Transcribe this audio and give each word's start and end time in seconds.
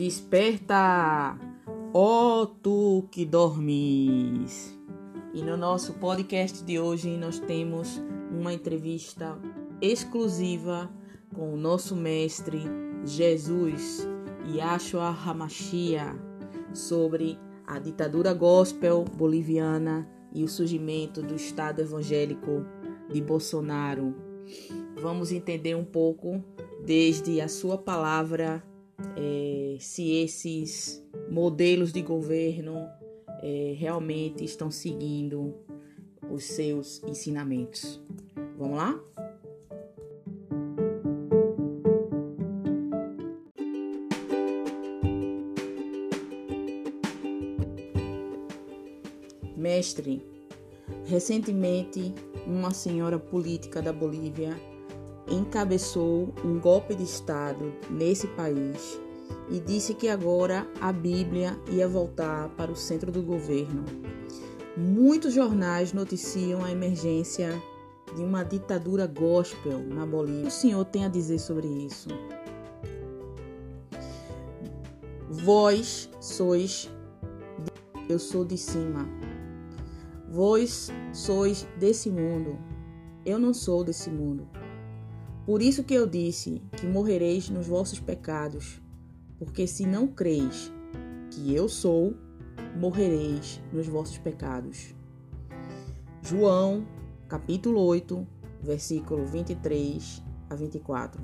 Desperta, 0.00 1.38
ó 1.92 2.46
tu 2.46 3.06
que 3.12 3.26
dormes. 3.26 4.74
E 5.34 5.42
no 5.42 5.58
nosso 5.58 5.92
podcast 5.92 6.64
de 6.64 6.80
hoje 6.80 7.18
nós 7.18 7.38
temos 7.38 8.02
uma 8.30 8.54
entrevista 8.54 9.38
exclusiva 9.78 10.90
com 11.34 11.52
o 11.52 11.56
nosso 11.58 11.94
mestre 11.94 12.62
Jesus 13.04 14.08
Yahshua 14.48 15.10
Hamashia 15.10 16.18
sobre 16.72 17.38
a 17.66 17.78
ditadura 17.78 18.32
gospel 18.32 19.04
boliviana 19.04 20.08
e 20.32 20.42
o 20.42 20.48
surgimento 20.48 21.20
do 21.20 21.34
Estado 21.34 21.82
evangélico 21.82 22.64
de 23.12 23.20
Bolsonaro. 23.20 24.14
Vamos 24.96 25.30
entender 25.30 25.76
um 25.76 25.84
pouco 25.84 26.42
desde 26.86 27.38
a 27.38 27.48
sua 27.48 27.76
palavra 27.76 28.64
é, 29.16 29.59
se 29.80 30.12
esses 30.22 31.02
modelos 31.30 31.90
de 31.90 32.02
governo 32.02 32.86
é, 33.42 33.74
realmente 33.78 34.44
estão 34.44 34.70
seguindo 34.70 35.54
os 36.30 36.44
seus 36.44 37.02
ensinamentos. 37.04 37.98
Vamos 38.58 38.76
lá? 38.76 39.00
Mestre, 49.56 50.22
recentemente 51.06 52.12
uma 52.46 52.72
senhora 52.72 53.18
política 53.18 53.80
da 53.80 53.92
Bolívia 53.92 54.54
encabeçou 55.26 56.34
um 56.44 56.58
golpe 56.58 56.94
de 56.94 57.04
Estado 57.04 57.72
nesse 57.88 58.26
país 58.28 59.00
e 59.50 59.58
disse 59.60 59.94
que 59.94 60.08
agora 60.08 60.66
a 60.80 60.92
Bíblia 60.92 61.58
ia 61.70 61.88
voltar 61.88 62.48
para 62.50 62.70
o 62.70 62.76
centro 62.76 63.10
do 63.10 63.22
governo. 63.22 63.84
Muitos 64.76 65.34
jornais 65.34 65.92
noticiam 65.92 66.64
a 66.64 66.70
emergência 66.70 67.60
de 68.14 68.22
uma 68.22 68.44
ditadura 68.44 69.06
gospel 69.06 69.80
na 69.80 70.06
Bolívia. 70.06 70.40
O 70.40 70.42
que 70.42 70.48
o 70.48 70.50
senhor 70.50 70.84
tem 70.84 71.04
a 71.04 71.08
dizer 71.08 71.38
sobre 71.38 71.66
isso? 71.66 72.08
Vós 75.28 76.10
sois, 76.20 76.90
eu 78.08 78.18
sou 78.18 78.44
de 78.44 78.56
cima. 78.56 79.08
Vós 80.28 80.90
sois 81.12 81.66
desse 81.78 82.10
mundo. 82.10 82.58
Eu 83.24 83.38
não 83.38 83.52
sou 83.52 83.82
desse 83.84 84.10
mundo. 84.10 84.48
Por 85.44 85.62
isso 85.62 85.82
que 85.82 85.94
eu 85.94 86.06
disse 86.06 86.62
que 86.76 86.86
morrereis 86.86 87.48
nos 87.50 87.66
vossos 87.66 87.98
pecados, 87.98 88.80
porque 89.40 89.66
se 89.66 89.84
não 89.84 90.06
creis 90.06 90.72
que 91.32 91.52
eu 91.52 91.68
sou, 91.68 92.14
morrereis 92.76 93.60
nos 93.72 93.88
vossos 93.88 94.18
pecados. 94.18 94.94
João, 96.22 96.86
capítulo 97.26 97.80
8, 97.80 98.24
versículo 98.62 99.26
23 99.26 100.22
a 100.48 100.54
24. 100.54 101.20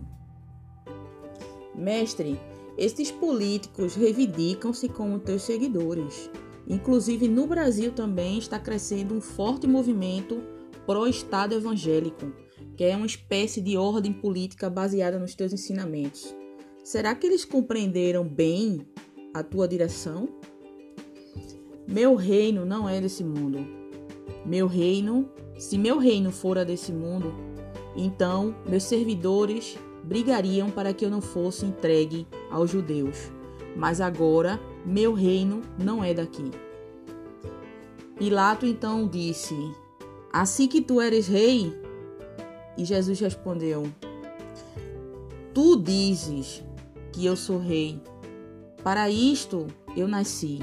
Mestre, 1.77 2.41
estes 2.77 3.13
políticos 3.13 3.95
reivindicam-se 3.95 4.89
como 4.89 5.21
teus 5.21 5.43
seguidores. 5.43 6.29
Inclusive 6.67 7.29
no 7.29 7.47
Brasil 7.47 7.93
também 7.93 8.39
está 8.39 8.59
crescendo 8.59 9.15
um 9.15 9.21
forte 9.21 9.69
movimento 9.69 10.43
pró-Estado 10.85 11.55
evangélico 11.55 12.33
que 12.77 12.85
é 12.85 12.95
uma 12.95 13.07
espécie 13.07 13.61
de 13.61 13.77
ordem 13.77 14.13
política 14.13 14.69
baseada 14.69 15.19
nos 15.19 15.35
teus 15.35 15.53
ensinamentos. 15.53 16.35
Será 16.87 17.17
que 17.17 17.27
eles 17.27 17.45
compreenderam 17.45 18.23
bem 18.23 18.87
a 19.35 19.43
tua 19.43 19.67
direção? 19.67 20.29
Meu 21.85 22.15
reino 22.15 22.65
não 22.65 22.89
é 22.89 23.01
desse 23.01 23.25
mundo. 23.25 23.59
Meu 24.45 24.69
reino, 24.69 25.29
se 25.59 25.77
meu 25.77 25.99
reino 25.99 26.31
fora 26.31 26.65
desse 26.65 26.93
mundo, 26.93 27.35
então 27.97 28.55
meus 28.69 28.85
servidores 28.85 29.77
brigariam 30.05 30.71
para 30.71 30.95
que 30.95 31.05
eu 31.05 31.11
não 31.11 31.21
fosse 31.21 31.67
entregue 31.67 32.25
aos 32.53 32.71
judeus. 32.71 33.33
Mas 33.75 34.01
agora 34.01 34.61
meu 34.85 35.13
reino 35.13 35.63
não 35.77 36.05
é 36.05 36.15
daqui. 36.15 36.53
Pilato 38.17 38.65
então 38.65 39.09
disse: 39.09 39.57
Assim 40.33 40.69
que 40.69 40.81
tu 40.81 41.01
eres 41.01 41.27
rei, 41.27 41.77
e 42.79 42.85
Jesus 42.85 43.19
respondeu: 43.19 43.93
Tu 45.53 45.77
dizes 45.83 46.65
que 47.17 47.25
eu 47.25 47.35
sou 47.35 47.59
rei. 47.59 47.99
Para 48.85 49.09
isto 49.09 49.69
eu 49.97 50.07
nasci, 50.07 50.59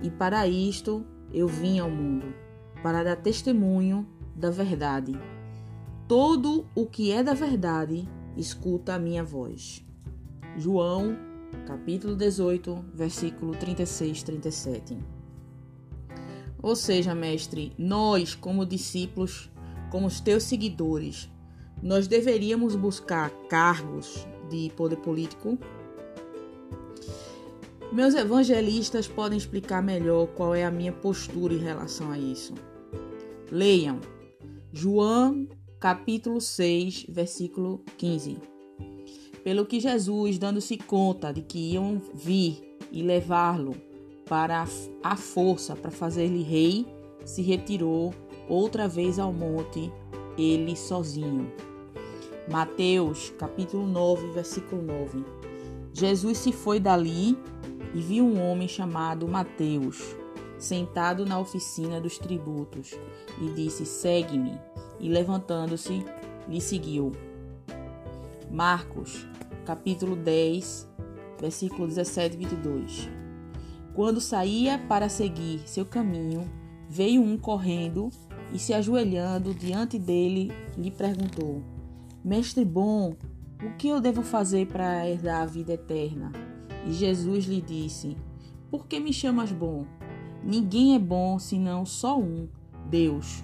e 0.00 0.08
para 0.08 0.46
isto 0.46 1.04
eu 1.34 1.48
vim 1.48 1.80
ao 1.80 1.90
mundo, 1.90 2.32
para 2.84 3.02
dar 3.02 3.16
testemunho 3.16 4.06
da 4.36 4.48
verdade. 4.48 5.18
Todo 6.06 6.66
o 6.72 6.86
que 6.86 7.10
é 7.10 7.20
da 7.20 7.34
verdade 7.34 8.08
escuta 8.36 8.94
a 8.94 8.98
minha 8.98 9.24
voz. 9.24 9.84
João, 10.56 11.16
capítulo 11.66 12.14
18, 12.14 12.84
versículo 12.94 13.50
36, 13.56 14.22
37. 14.22 14.96
Ou 16.62 16.76
seja, 16.76 17.12
mestre, 17.12 17.72
nós, 17.76 18.36
como 18.36 18.64
discípulos, 18.64 19.50
como 19.90 20.06
os 20.06 20.20
teus 20.20 20.44
seguidores, 20.44 21.28
nós 21.82 22.06
deveríamos 22.06 22.76
buscar 22.76 23.30
cargos 23.48 24.28
de 24.52 24.70
poder 24.76 24.96
político? 24.96 25.58
Meus 27.90 28.14
evangelistas 28.14 29.08
podem 29.08 29.36
explicar 29.36 29.82
melhor 29.82 30.26
qual 30.28 30.54
é 30.54 30.64
a 30.64 30.70
minha 30.70 30.92
postura 30.92 31.52
em 31.52 31.58
relação 31.58 32.10
a 32.10 32.18
isso. 32.18 32.54
Leiam 33.50 34.00
João 34.72 35.46
capítulo 35.78 36.40
6, 36.40 37.06
versículo 37.08 37.84
15. 37.98 38.38
Pelo 39.42 39.66
que 39.66 39.80
Jesus, 39.80 40.38
dando-se 40.38 40.78
conta 40.78 41.32
de 41.32 41.42
que 41.42 41.72
iam 41.72 42.00
vir 42.14 42.78
e 42.92 43.02
levá-lo 43.02 43.74
para 44.28 44.64
a 45.02 45.16
força 45.16 45.74
para 45.74 45.90
fazer-lhe 45.90 46.42
rei, 46.42 46.86
se 47.24 47.42
retirou 47.42 48.14
outra 48.48 48.86
vez 48.86 49.18
ao 49.18 49.32
monte, 49.32 49.92
ele 50.38 50.76
sozinho. 50.76 51.52
Mateus, 52.50 53.32
capítulo 53.38 53.86
9, 53.86 54.32
versículo 54.32 54.82
9. 54.82 55.24
Jesus 55.92 56.38
se 56.38 56.50
foi 56.50 56.80
dali 56.80 57.38
e 57.94 58.00
viu 58.00 58.24
um 58.24 58.42
homem 58.42 58.66
chamado 58.66 59.28
Mateus, 59.28 60.16
sentado 60.58 61.24
na 61.24 61.38
oficina 61.38 62.00
dos 62.00 62.18
tributos, 62.18 62.98
e 63.40 63.48
disse: 63.50 63.86
Segue-me. 63.86 64.58
E 64.98 65.08
levantando-se, 65.08 66.04
lhe 66.48 66.60
seguiu. 66.60 67.12
Marcos, 68.50 69.26
capítulo 69.64 70.16
10, 70.16 70.88
versículo 71.40 71.86
17 71.86 72.34
e 72.34 72.38
22. 72.38 73.08
Quando 73.94 74.20
saía 74.20 74.78
para 74.88 75.08
seguir 75.08 75.60
seu 75.66 75.84
caminho, 75.84 76.50
veio 76.88 77.22
um 77.22 77.36
correndo 77.36 78.10
e 78.52 78.58
se 78.58 78.74
ajoelhando 78.74 79.54
diante 79.54 79.98
dele, 79.98 80.50
lhe 80.76 80.90
perguntou: 80.90 81.71
Mestre 82.24 82.64
bom, 82.64 83.16
o 83.64 83.76
que 83.76 83.88
eu 83.88 84.00
devo 84.00 84.22
fazer 84.22 84.68
para 84.68 85.08
herdar 85.08 85.42
a 85.42 85.46
vida 85.46 85.72
eterna? 85.72 86.30
E 86.86 86.92
Jesus 86.92 87.46
lhe 87.46 87.60
disse: 87.60 88.16
Por 88.70 88.86
que 88.86 89.00
me 89.00 89.12
chamas 89.12 89.50
bom? 89.50 89.84
Ninguém 90.44 90.94
é 90.94 91.00
bom 91.00 91.36
senão 91.40 91.84
só 91.84 92.16
um, 92.16 92.48
Deus. 92.88 93.42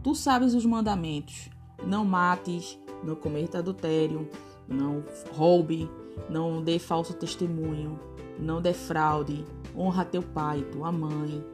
Tu 0.00 0.14
sabes 0.14 0.54
os 0.54 0.64
mandamentos: 0.64 1.50
não 1.84 2.04
mates, 2.04 2.78
não 3.02 3.16
cometa 3.16 3.58
adultério, 3.58 4.28
não 4.68 5.02
roube, 5.32 5.90
não 6.30 6.62
dê 6.62 6.78
falso 6.78 7.14
testemunho, 7.14 7.98
não 8.38 8.62
defraude, 8.62 9.44
honra 9.76 10.04
teu 10.04 10.22
pai 10.22 10.60
e 10.60 10.64
tua 10.66 10.92
mãe. 10.92 11.44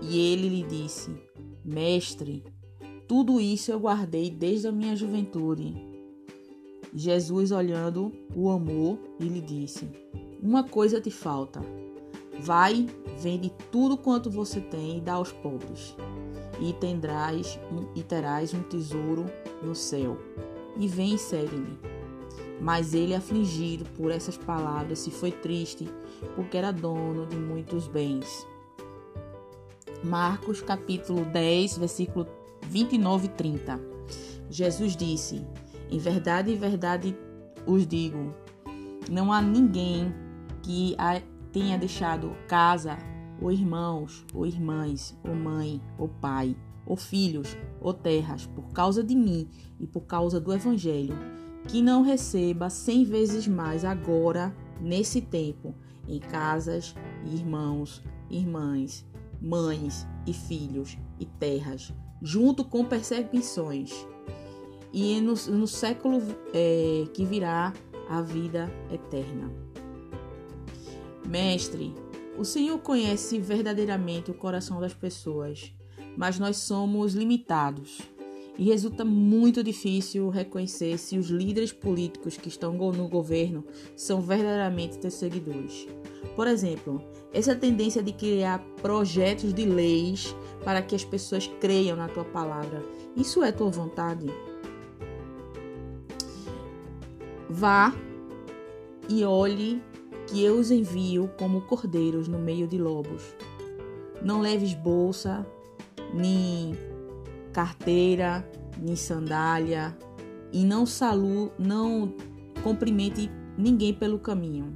E 0.00 0.18
ele 0.18 0.48
lhe 0.48 0.62
disse: 0.62 1.14
Mestre, 1.62 2.42
tudo 3.06 3.38
isso 3.38 3.70
eu 3.70 3.78
guardei 3.78 4.30
desde 4.30 4.66
a 4.66 4.72
minha 4.72 4.96
juventude. 4.96 5.89
Jesus, 6.92 7.52
olhando, 7.52 8.12
o 8.34 8.50
amou 8.50 8.98
e 9.20 9.24
lhe 9.24 9.40
disse: 9.40 9.88
Uma 10.42 10.64
coisa 10.64 11.00
te 11.00 11.10
falta. 11.10 11.60
Vai, 12.40 12.86
vende 13.18 13.52
tudo 13.70 13.96
quanto 13.96 14.30
você 14.30 14.60
tem 14.60 14.98
e 14.98 15.00
dá 15.00 15.14
aos 15.14 15.30
pobres, 15.30 15.94
e 16.60 16.72
tendrás 16.72 17.58
e 17.94 18.02
terás 18.02 18.54
um 18.54 18.62
tesouro 18.62 19.26
no 19.62 19.74
céu. 19.74 20.18
E 20.76 20.88
vem 20.88 21.14
e 21.14 21.18
segue-me. 21.18 21.78
Mas 22.60 22.92
ele, 22.92 23.14
afligido 23.14 23.84
por 23.96 24.10
essas 24.10 24.36
palavras, 24.36 24.98
se 25.00 25.10
foi 25.10 25.32
triste, 25.32 25.88
porque 26.34 26.56
era 26.56 26.72
dono 26.72 27.26
de 27.26 27.36
muitos 27.36 27.86
bens. 27.86 28.46
Marcos 30.02 30.60
capítulo 30.60 31.24
10, 31.26 31.78
versículo 31.78 32.26
29 32.62 33.26
e 33.26 33.28
30. 33.30 33.80
Jesus 34.50 34.96
disse: 34.96 35.44
em 35.90 35.98
verdade, 35.98 36.52
em 36.52 36.56
verdade 36.56 37.16
os 37.66 37.86
digo: 37.86 38.34
não 39.10 39.32
há 39.32 39.42
ninguém 39.42 40.14
que 40.62 40.96
tenha 41.52 41.76
deixado 41.76 42.34
casa, 42.46 42.96
ou 43.40 43.50
irmãos, 43.50 44.24
ou 44.32 44.46
irmãs, 44.46 45.18
ou 45.24 45.34
mãe, 45.34 45.80
ou 45.98 46.08
pai, 46.08 46.56
ou 46.86 46.96
filhos, 46.96 47.56
ou 47.80 47.92
terras, 47.92 48.46
por 48.46 48.68
causa 48.72 49.02
de 49.02 49.14
mim 49.14 49.48
e 49.78 49.86
por 49.86 50.02
causa 50.02 50.40
do 50.40 50.52
Evangelho, 50.52 51.16
que 51.66 51.82
não 51.82 52.02
receba 52.02 52.70
cem 52.70 53.04
vezes 53.04 53.48
mais 53.48 53.84
agora, 53.84 54.54
nesse 54.80 55.20
tempo, 55.20 55.74
em 56.06 56.18
casas, 56.18 56.94
irmãos, 57.24 58.02
irmãs, 58.28 59.06
mães 59.40 60.06
e 60.26 60.32
filhos 60.32 60.98
e 61.18 61.26
terras, 61.26 61.92
junto 62.20 62.64
com 62.64 62.84
perseguições, 62.84 64.06
e 64.92 65.20
no, 65.20 65.34
no 65.34 65.66
século 65.66 66.20
é, 66.52 67.04
que 67.12 67.24
virá 67.24 67.72
a 68.08 68.22
vida 68.22 68.72
eterna. 68.92 69.50
Mestre, 71.26 71.94
o 72.36 72.44
Senhor 72.44 72.78
conhece 72.78 73.38
verdadeiramente 73.38 74.30
o 74.30 74.34
coração 74.34 74.80
das 74.80 74.94
pessoas, 74.94 75.72
mas 76.16 76.38
nós 76.38 76.56
somos 76.56 77.14
limitados 77.14 78.00
e 78.58 78.64
resulta 78.64 79.04
muito 79.04 79.62
difícil 79.62 80.28
reconhecer 80.28 80.98
se 80.98 81.16
os 81.16 81.28
líderes 81.28 81.72
políticos 81.72 82.36
que 82.36 82.48
estão 82.48 82.72
no 82.74 83.08
governo 83.08 83.64
são 83.96 84.20
verdadeiramente 84.20 84.98
teus 84.98 85.14
seguidores. 85.14 85.86
Por 86.36 86.46
exemplo, 86.46 87.02
essa 87.32 87.54
tendência 87.54 88.02
de 88.02 88.12
criar 88.12 88.58
projetos 88.82 89.54
de 89.54 89.64
leis 89.64 90.34
para 90.64 90.82
que 90.82 90.94
as 90.94 91.04
pessoas 91.04 91.46
creiam 91.60 91.96
na 91.96 92.08
tua 92.08 92.24
palavra, 92.24 92.82
isso 93.16 93.42
é 93.42 93.52
tua 93.52 93.70
vontade? 93.70 94.26
Vá 97.52 97.92
e 99.08 99.24
olhe 99.24 99.82
que 100.28 100.40
eu 100.40 100.56
os 100.56 100.70
envio 100.70 101.28
como 101.36 101.62
cordeiros 101.62 102.28
no 102.28 102.38
meio 102.38 102.68
de 102.68 102.78
lobos. 102.78 103.34
Não 104.22 104.40
leves 104.40 104.72
bolsa, 104.72 105.44
nem 106.14 106.76
carteira, 107.52 108.48
nem 108.78 108.94
sandália, 108.94 109.98
e 110.52 110.64
não 110.64 110.86
salu, 110.86 111.50
não 111.58 112.14
cumprimente 112.62 113.28
ninguém 113.58 113.92
pelo 113.92 114.20
caminho. 114.20 114.72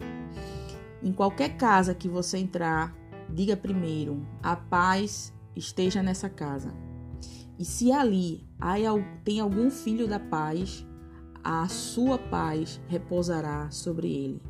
Em 1.01 1.13
qualquer 1.13 1.57
casa 1.57 1.95
que 1.95 2.09
você 2.09 2.39
entrar, 2.39 2.93
diga 3.29 3.57
primeiro: 3.57 4.27
a 4.43 4.57
paz 4.57 5.33
esteja 5.55 6.03
nessa 6.03 6.29
casa. 6.29 6.75
E 7.57 7.65
se 7.65 7.93
ali 7.93 8.45
tem 9.23 9.39
algum 9.39 9.71
filho 9.71 10.09
da 10.09 10.19
paz, 10.19 10.85
a 11.45 11.69
sua 11.69 12.17
paz 12.17 12.81
repousará 12.89 13.71
sobre 13.71 14.11
ele. 14.11 14.43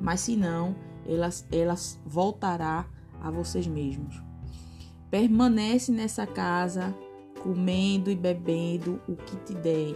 Mas 0.00 0.20
se 0.20 0.34
não, 0.34 0.74
elas, 1.06 1.46
elas 1.52 2.00
voltará 2.06 2.86
a 3.20 3.30
vocês 3.30 3.66
mesmos. 3.66 4.20
Permanece 5.10 5.92
nessa 5.92 6.26
casa, 6.26 6.94
comendo 7.42 8.10
e 8.10 8.16
bebendo 8.16 9.00
o 9.06 9.14
que 9.14 9.36
te 9.36 9.54
der, 9.54 9.94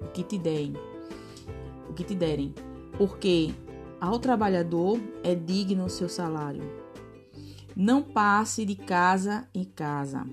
o 0.00 0.08
que 0.12 0.22
te 0.22 0.38
derem, 0.38 0.74
o 1.88 1.92
que 1.92 2.04
te 2.04 2.14
derem, 2.14 2.54
porque 2.96 3.54
ao 4.00 4.18
trabalhador 4.18 4.98
é 5.22 5.34
digno 5.34 5.84
o 5.84 5.90
seu 5.90 6.08
salário. 6.08 6.62
Não 7.76 8.02
passe 8.02 8.64
de 8.64 8.76
casa 8.76 9.48
em 9.54 9.64
casa, 9.64 10.24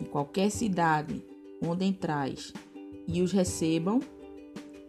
em 0.00 0.04
qualquer 0.04 0.50
cidade 0.50 1.22
onde 1.62 1.84
entrais, 1.84 2.52
e 3.06 3.22
os 3.22 3.32
recebam 3.32 4.00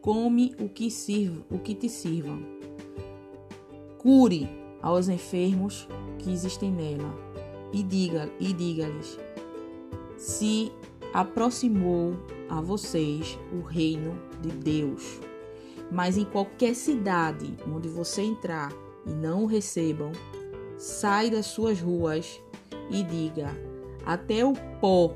come 0.08 0.56
o 0.58 0.70
que 0.70 0.90
sirva, 0.90 1.44
o 1.52 1.60
que 1.60 1.76
te 1.76 1.90
sirvam. 1.90 2.42
Cure 3.98 4.48
aos 4.82 5.10
enfermos 5.10 5.86
que 6.18 6.32
existem 6.32 6.72
nela 6.72 7.14
e 7.74 7.84
diga 7.84 8.32
e 8.40 8.54
diga-lhes: 8.54 9.20
se 10.16 10.72
aproximou 11.14 12.16
a 12.48 12.62
vocês 12.62 13.38
o 13.52 13.60
reino 13.60 14.18
de 14.42 14.50
Deus. 14.50 15.20
Mas 15.92 16.18
em 16.18 16.24
qualquer 16.24 16.74
cidade 16.74 17.54
onde 17.68 17.90
você 17.90 18.22
entrar 18.22 18.72
e 19.06 19.10
não 19.10 19.44
o 19.44 19.46
recebam, 19.46 20.14
sai 20.78 21.30
das 21.30 21.48
suas 21.48 21.82
ruas 21.82 22.42
e 22.90 23.04
diga: 23.04 23.54
até 24.06 24.46
o 24.46 24.54
pó 24.80 25.14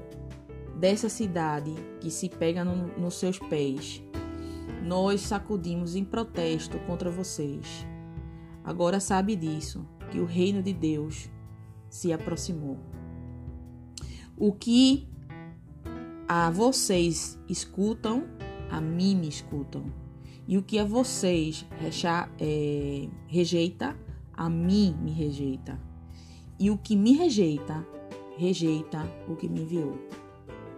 dessa 0.76 1.08
cidade 1.08 1.74
que 2.02 2.12
se 2.12 2.28
pega 2.28 2.66
no, 2.66 2.88
nos 3.00 3.14
seus 3.14 3.40
pés 3.40 4.04
nós 4.84 5.22
sacudimos 5.22 5.96
em 5.96 6.04
protesto 6.04 6.80
contra 6.80 7.10
vocês. 7.10 7.86
Agora 8.64 9.00
sabe 9.00 9.36
disso, 9.36 9.86
que 10.12 10.20
o 10.20 10.26
reino 10.26 10.62
de 10.62 10.74
Deus 10.74 11.30
se 11.90 12.14
aproximou. 12.14 12.78
O 14.38 14.54
que 14.54 15.08
a 16.28 16.50
vocês 16.50 17.40
escutam, 17.50 18.26
a 18.70 18.80
mim 18.80 19.16
me 19.16 19.28
escutam. 19.28 19.86
E 20.48 20.58
o 20.58 20.64
que 20.64 20.80
a 20.80 20.86
vocês 20.86 21.66
recha, 21.80 22.30
é, 22.40 23.08
rejeita, 23.28 23.98
a 24.34 24.50
mim 24.50 24.96
me 25.02 25.12
rejeita. 25.12 25.80
E 26.60 26.70
o 26.70 26.78
que 26.78 26.96
me 26.96 27.14
rejeita, 27.14 27.86
rejeita 28.38 29.04
o 29.28 29.36
que 29.36 29.48
me 29.48 29.62
enviou. 29.62 29.98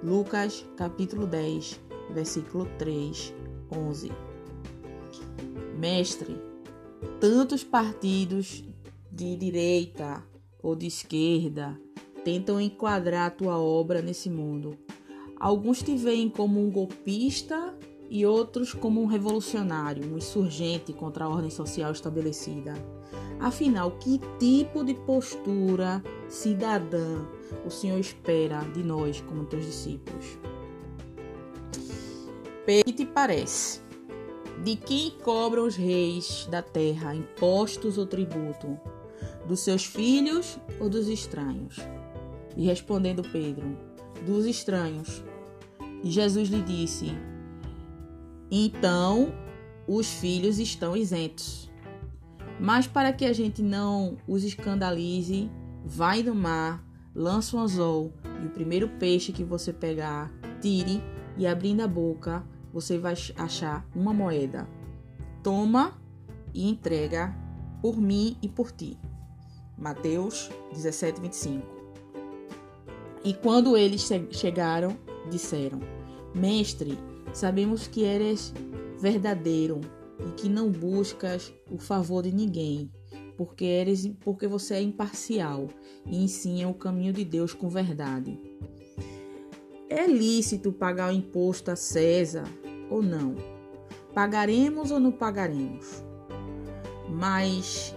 Lucas 0.04 0.66
capítulo 0.76 1.26
10, 1.26 1.80
versículo 2.14 2.66
3 2.78 3.34
11. 3.72 4.12
Mestre, 5.78 6.38
tantos 7.20 7.64
partidos 7.64 8.64
de 9.12 9.36
direita 9.36 10.24
ou 10.62 10.76
de 10.76 10.88
esquerda 10.88 11.80
tentam 12.24 12.60
enquadrar 12.60 13.36
tua 13.36 13.58
obra 13.58 14.02
nesse 14.02 14.30
mundo. 14.30 14.78
Alguns 15.38 15.84
te 15.84 15.96
veem 15.98 16.30
como 16.30 16.60
um 16.60 16.72
golpista 16.72 17.78
e 18.10 18.26
outros 18.26 18.74
como 18.74 19.02
um 19.02 19.06
revolucionário, 19.06 20.06
um 20.10 20.18
insurgente 20.18 20.94
contra 20.94 21.26
a 21.26 21.30
ordem 21.30 21.50
social 21.50 21.92
estabelecida. 21.92 22.74
Afinal, 23.40 23.92
que 23.98 24.22
tipo 24.40 24.84
de 24.86 24.94
postura 24.94 26.02
cidadã 26.30 27.26
o 27.66 27.70
Senhor 27.70 28.00
espera 28.00 28.60
de 28.74 28.84
nós 28.84 29.20
como 29.22 29.46
teus 29.46 29.66
discípulos? 29.66 30.38
Que 32.66 32.94
te 32.94 33.06
parece? 33.06 33.82
De 34.64 34.76
quem 34.76 35.12
cobram 35.22 35.66
os 35.66 35.76
reis 35.76 36.48
da 36.50 36.62
terra 36.62 37.14
impostos 37.14 37.98
ou 37.98 38.06
tributo? 38.06 38.80
Dos 39.48 39.60
seus 39.60 39.86
filhos 39.86 40.58
ou 40.80 40.90
dos 40.90 41.08
estranhos? 41.08 41.78
E 42.56 42.66
respondendo 42.66 43.24
Pedro, 43.24 43.78
dos 44.26 44.46
estranhos. 44.46 45.24
E 46.04 46.10
Jesus 46.10 46.50
lhe 46.50 46.62
disse: 46.62 47.12
Então 48.50 49.34
os 49.88 50.08
filhos 50.08 50.60
estão 50.60 50.96
isentos. 50.96 51.70
Mas 52.60 52.88
para 52.88 53.12
que 53.12 53.26
a 53.26 53.34
gente 53.34 53.62
não 53.62 54.18
os 54.28 54.44
escandalize, 54.44 55.52
vai 55.84 56.24
no 56.24 56.36
mar, 56.36 56.86
lança 57.14 57.58
um 57.58 57.60
anzol 57.60 58.14
e 58.42 58.46
o 58.46 58.50
primeiro 58.50 58.88
peixe 58.88 59.34
que 59.34 59.44
você 59.44 59.74
pegar, 59.74 60.32
tire 60.62 61.02
e 61.38 61.46
abrindo 61.48 61.82
a 61.82 61.88
boca, 61.88 62.44
você 62.74 62.98
vai 62.98 63.14
achar 63.38 63.88
uma 63.96 64.12
moeda. 64.12 64.68
Toma 65.44 66.02
e 66.54 66.68
entrega 66.68 67.34
por 67.82 68.02
mim 68.02 68.36
e 68.42 68.50
por 68.50 68.72
ti. 68.72 68.98
Mateus 69.78 70.50
17, 70.74 71.22
25. 71.22 71.68
E 73.24 73.34
quando 73.34 73.78
eles 73.78 74.10
chegaram, 74.32 74.98
disseram: 75.30 75.80
Mestre, 76.34 76.98
sabemos 77.32 77.88
que 77.88 78.04
eres 78.04 78.54
verdadeiro 79.00 79.80
e 80.28 80.32
que 80.32 80.50
não 80.50 80.72
buscas 80.72 81.54
o 81.70 81.78
favor 81.78 82.24
de 82.24 82.32
ninguém, 82.32 82.92
porque 83.38 83.66
eres 83.66 84.08
porque 84.22 84.48
você 84.48 84.76
é 84.76 84.82
imparcial 84.82 85.68
e 86.06 86.24
ensina 86.24 86.70
o 86.70 86.74
caminho 86.74 87.14
de 87.14 87.24
Deus 87.24 87.54
com 87.54 87.70
verdade. 87.70 88.40
É 89.90 90.08
lícito 90.08 90.72
pagar 90.72 91.12
o 91.12 91.16
imposto 91.16 91.70
a 91.70 91.76
César 91.76 92.46
ou 92.94 93.02
não? 93.02 93.36
Pagaremos 94.14 94.92
ou 94.92 95.00
não 95.00 95.12
pagaremos? 95.12 96.04
Mas 97.10 97.96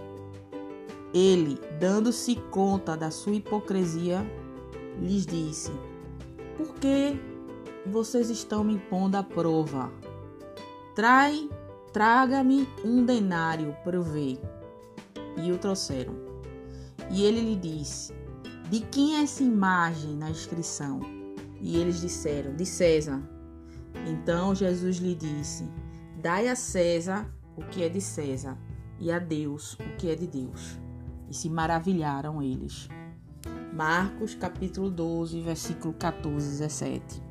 ele, 1.13 1.59
dando-se 1.79 2.35
conta 2.49 2.97
da 2.97 3.11
sua 3.11 3.35
hipocrisia, 3.35 4.25
lhes 4.99 5.25
disse: 5.25 5.71
Por 6.57 6.73
que 6.75 7.15
vocês 7.85 8.31
estão 8.31 8.63
me 8.63 8.73
impondo 8.73 9.17
a 9.17 9.23
prova? 9.23 9.91
Trai, 10.95 11.47
traga-me 11.93 12.67
um 12.83 13.05
denário 13.05 13.75
para 13.83 13.95
eu 13.95 14.03
ver. 14.03 14.39
E 15.37 15.51
o 15.51 15.59
trouxeram. 15.59 16.15
E 17.11 17.23
ele 17.23 17.41
lhe 17.41 17.55
disse: 17.55 18.13
De 18.71 18.79
quem 18.79 19.17
é 19.17 19.21
essa 19.21 19.43
imagem 19.43 20.15
na 20.15 20.31
inscrição? 20.31 20.99
E 21.61 21.77
eles 21.77 22.01
disseram: 22.01 22.55
De 22.55 22.65
César. 22.65 23.36
Então 24.05 24.53
Jesus 24.53 24.97
lhe 24.97 25.15
disse: 25.15 25.69
Dai 26.21 26.47
a 26.47 26.55
César 26.55 27.33
o 27.55 27.63
que 27.63 27.83
é 27.83 27.89
de 27.89 27.99
César, 27.99 28.57
e 28.99 29.11
a 29.11 29.17
Deus 29.17 29.73
o 29.73 29.95
que 29.97 30.09
é 30.09 30.15
de 30.15 30.27
Deus. 30.27 30.79
E 31.29 31.33
se 31.33 31.49
maravilharam 31.49 32.41
eles. 32.41 32.87
Marcos 33.73 34.35
capítulo 34.35 34.89
12, 34.89 35.41
versículo 35.41 35.93
14 35.93 36.47
e 36.47 36.51
17. 36.51 37.23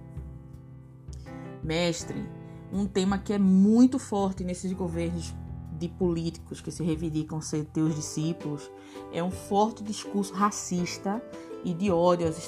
Mestre, 1.62 2.28
um 2.72 2.86
tema 2.86 3.18
que 3.18 3.32
é 3.32 3.38
muito 3.38 3.98
forte 3.98 4.44
nesses 4.44 4.72
governos 4.72 5.34
de 5.78 5.88
políticos 5.88 6.60
que 6.60 6.70
se 6.70 6.82
reivindicam 6.82 7.40
ser 7.40 7.64
teus 7.66 7.94
discípulos 7.94 8.70
é 9.12 9.22
um 9.22 9.30
forte 9.30 9.82
discurso 9.82 10.32
racista 10.32 11.22
e 11.64 11.74
de 11.74 11.90
ódio 11.90 12.26
aos 12.26 12.38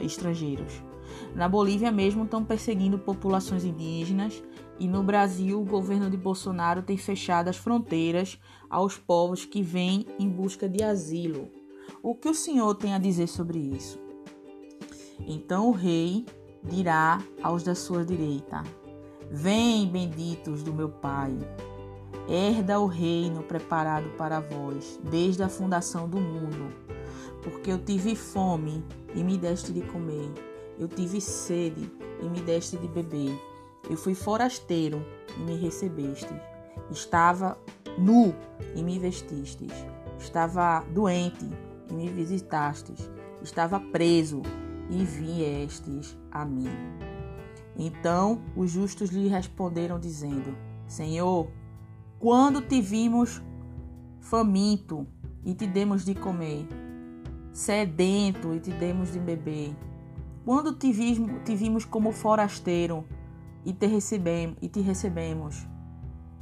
estrangeiros. 0.00 0.89
Na 1.34 1.48
Bolívia 1.48 1.92
mesmo 1.92 2.24
estão 2.24 2.44
perseguindo 2.44 2.98
populações 2.98 3.64
indígenas 3.64 4.42
e 4.78 4.88
no 4.88 5.02
Brasil 5.02 5.60
o 5.60 5.64
governo 5.64 6.10
de 6.10 6.16
Bolsonaro 6.16 6.82
tem 6.82 6.96
fechado 6.96 7.48
as 7.48 7.56
fronteiras 7.56 8.38
aos 8.68 8.96
povos 8.96 9.44
que 9.44 9.62
vêm 9.62 10.06
em 10.18 10.28
busca 10.28 10.68
de 10.68 10.82
asilo. 10.82 11.48
O 12.02 12.14
que 12.14 12.28
o 12.28 12.34
senhor 12.34 12.74
tem 12.74 12.94
a 12.94 12.98
dizer 12.98 13.26
sobre 13.26 13.58
isso? 13.58 13.98
Então 15.26 15.68
o 15.68 15.72
rei 15.72 16.24
dirá 16.64 17.22
aos 17.42 17.62
da 17.62 17.74
sua 17.74 18.04
direita: 18.04 18.62
Vem, 19.30 19.86
benditos 19.86 20.62
do 20.62 20.72
meu 20.72 20.88
Pai, 20.88 21.36
herda 22.28 22.80
o 22.80 22.86
reino 22.86 23.42
preparado 23.42 24.08
para 24.16 24.40
vós 24.40 24.98
desde 25.10 25.42
a 25.42 25.48
fundação 25.48 26.08
do 26.08 26.18
mundo, 26.18 26.72
porque 27.42 27.70
eu 27.70 27.78
tive 27.78 28.14
fome 28.14 28.84
e 29.14 29.22
me 29.22 29.36
deste 29.36 29.72
de 29.72 29.82
comer, 29.82 30.32
eu 30.80 30.88
tive 30.88 31.20
sede 31.20 31.92
e 32.22 32.28
me 32.28 32.40
deste 32.40 32.78
de 32.78 32.88
beber, 32.88 33.38
eu 33.88 33.96
fui 33.96 34.14
forasteiro 34.14 35.04
e 35.36 35.40
me 35.40 35.54
recebestes, 35.56 36.40
estava 36.90 37.56
nu 37.98 38.34
e 38.74 38.82
me 38.82 38.98
vestistes, 38.98 39.72
estava 40.18 40.82
doente 40.94 41.44
e 41.90 41.92
me 41.92 42.08
visitastes, 42.08 43.10
estava 43.42 43.78
preso 43.78 44.40
e 44.88 45.04
viestes 45.04 46.16
a 46.32 46.46
mim. 46.46 46.70
Então 47.76 48.40
os 48.56 48.70
justos 48.70 49.10
lhe 49.10 49.28
responderam, 49.28 50.00
dizendo: 50.00 50.56
Senhor, 50.86 51.48
quando 52.18 52.62
te 52.62 52.80
vimos 52.80 53.42
faminto 54.18 55.06
e 55.44 55.54
te 55.54 55.66
demos 55.66 56.06
de 56.06 56.14
comer, 56.14 56.66
sedento 57.52 58.54
e 58.54 58.60
te 58.60 58.70
demos 58.72 59.12
de 59.12 59.18
beber, 59.18 59.74
quando 60.44 60.74
te 60.74 60.92
vimos, 60.92 61.42
te 61.44 61.54
vimos 61.54 61.84
como 61.84 62.12
forasteiro 62.12 63.04
e 63.64 63.72
te 63.72 63.86
recebemos, 63.86 64.56
e 64.62 64.68
te 64.68 64.80
recebemos, 64.80 65.66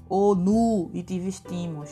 ou 0.09 0.35
nu 0.35 0.91
e 0.95 1.03
te 1.03 1.19
vestimos, 1.19 1.91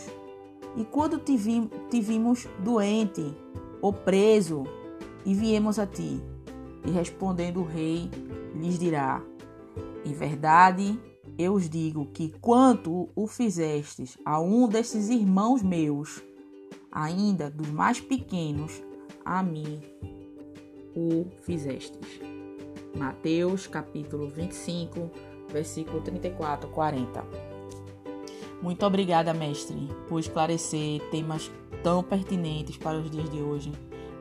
e 0.77 0.85
quando 0.85 1.19
te, 1.19 1.37
vi, 1.37 1.69
te 1.91 2.01
vimos 2.01 2.47
doente 2.63 3.35
ou 3.83 3.93
preso 3.93 4.65
e 5.25 5.35
viemos 5.35 5.79
a 5.79 5.87
ti, 5.87 6.23
e 6.87 6.91
respondendo 6.91 7.61
o 7.61 7.65
rei, 7.65 8.11
lhes 8.55 8.79
dirá: 8.79 9.23
Em 10.05 10.13
verdade, 10.13 10.99
eu 11.37 11.55
os 11.55 11.69
digo 11.69 12.07
que 12.07 12.33
quanto 12.41 13.09
o 13.15 13.27
fizestes 13.27 14.17
a 14.25 14.41
um 14.41 14.69
desses 14.69 15.09
irmãos 15.09 15.63
meus, 15.63 16.23
ainda 16.91 17.51
dos 17.51 17.69
mais 17.69 18.01
pequenos, 18.01 18.83
a 19.25 19.43
mim 19.43 19.81
o 20.97 21.27
fizestes. 21.43 22.21
Mateus 22.97 23.67
capítulo 23.67 24.29
25, 24.29 25.11
versículo 25.53 26.01
34 26.01 26.69
40. 26.71 27.25
Muito 28.63 28.87
obrigada, 28.87 29.35
mestre, 29.35 29.77
por 30.09 30.19
esclarecer 30.19 31.03
temas 31.11 31.51
tão 31.83 32.03
pertinentes 32.03 32.79
para 32.79 32.99
os 32.99 33.11
dias 33.11 33.31
de 33.31 33.43
hoje. 33.43 33.71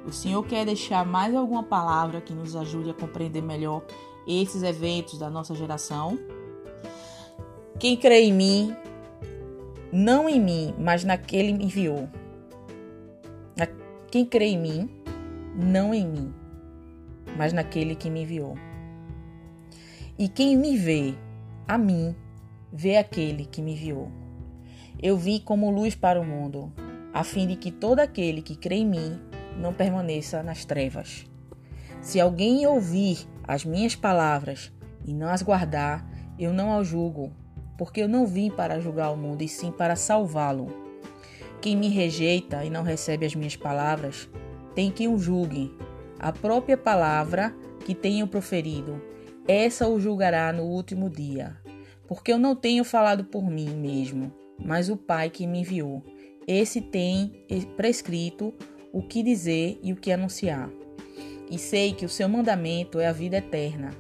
O 0.06 0.12
senhor 0.12 0.46
quer 0.46 0.66
deixar 0.66 1.06
mais 1.06 1.34
alguma 1.34 1.64
palavra 1.64 2.20
que 2.20 2.34
nos 2.34 2.56
ajude 2.56 2.90
a 2.90 2.94
compreender 2.94 3.42
melhor 3.42 3.84
esses 4.28 4.62
eventos 4.62 5.18
da 5.18 5.30
nossa 5.30 5.56
geração? 5.56 6.20
Quem 7.80 7.96
crê 7.96 8.24
em 8.24 8.34
mim, 8.34 8.76
não 9.92 10.28
em 10.28 10.40
mim, 10.40 10.76
mas 10.78 11.04
naquele 11.04 11.54
me 11.54 11.66
enviou. 11.66 12.10
Quem 14.12 14.26
crê 14.26 14.46
em 14.46 14.58
mim, 14.58 14.90
não 15.56 15.94
em 15.94 16.08
mim, 16.08 16.34
mas 17.36 17.54
naquele 17.54 17.96
que 17.96 18.10
me 18.10 18.24
enviou. 18.24 18.58
E 20.18 20.30
quem 20.30 20.58
me 20.58 20.78
vê, 20.78 21.14
a 21.68 21.78
mim, 21.78 22.16
vê 22.72 22.98
aquele 22.98 23.46
que 23.46 23.62
me 23.62 23.74
enviou. 23.74 24.12
Eu 25.02 25.18
vim 25.18 25.40
como 25.40 25.70
luz 25.70 25.94
para 25.96 26.20
o 26.20 26.26
mundo, 26.26 26.72
a 27.14 27.24
fim 27.24 27.48
de 27.48 27.56
que 27.56 27.72
todo 27.72 28.00
aquele 28.00 28.42
que 28.42 28.56
crê 28.56 28.78
em 28.78 28.86
mim 28.86 29.20
não 29.58 29.74
permaneça 29.74 30.42
nas 30.42 30.66
trevas. 30.66 31.26
Se 32.02 32.20
alguém 32.20 32.66
ouvir 32.66 33.28
as 33.48 33.66
minhas 33.66 33.96
palavras 33.96 34.72
e 35.06 35.14
não 35.14 35.30
as 35.30 35.42
guardar, 35.42 36.08
eu 36.38 36.54
não 36.54 36.78
o 36.78 36.84
julgo, 36.84 37.32
porque 37.78 38.02
eu 38.02 38.08
não 38.08 38.26
vim 38.26 38.50
para 38.50 38.80
julgar 38.80 39.12
o 39.12 39.18
mundo, 39.18 39.42
e 39.42 39.48
sim 39.48 39.72
para 39.72 39.96
salvá-lo. 39.96 40.68
Quem 41.62 41.76
me 41.76 41.90
rejeita 41.90 42.64
e 42.64 42.70
não 42.70 42.84
recebe 42.84 43.26
as 43.26 43.36
minhas 43.36 43.56
palavras, 43.56 44.30
tem 44.74 44.92
que 44.92 45.08
o 45.08 45.18
julgue. 45.18 45.74
A 46.26 46.32
própria 46.32 46.76
palavra 46.76 47.56
que 47.86 47.94
tenho 47.94 48.26
proferido, 48.26 49.00
essa 49.48 49.88
o 49.88 50.00
julgará 50.00 50.52
no 50.52 50.64
último 50.64 51.08
dia. 51.08 51.56
Porque 52.08 52.34
eu 52.34 52.40
não 52.40 52.56
tenho 52.56 52.84
falado 52.84 53.26
por 53.26 53.48
mim 53.48 53.70
mesmo, 53.70 54.34
mas 54.58 54.90
o 54.90 54.98
Pai 54.98 55.30
que 55.30 55.46
me 55.46 55.60
enviou. 55.60 56.02
Esse 56.48 56.82
tem 56.82 57.46
prescrito 57.78 58.56
o 58.92 59.04
que 59.04 59.22
dizer 59.22 59.80
e 59.84 59.94
o 59.94 59.96
que 59.96 60.12
anunciar. 60.12 60.68
E 61.48 61.60
sei 61.60 61.94
que 61.94 62.08
o 62.08 62.10
seu 62.10 62.28
mandamento 62.28 63.00
é 63.00 63.06
a 63.06 63.12
vida 63.12 63.38
eterna. 63.38 63.92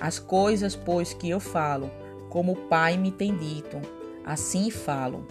As 0.00 0.18
coisas, 0.18 0.74
pois, 0.74 1.14
que 1.14 1.30
eu 1.30 1.38
falo, 1.38 1.92
como 2.28 2.54
o 2.54 2.68
Pai 2.68 2.96
me 2.96 3.12
tem 3.12 3.36
dito, 3.36 3.76
assim 4.24 4.68
falo. 4.68 5.24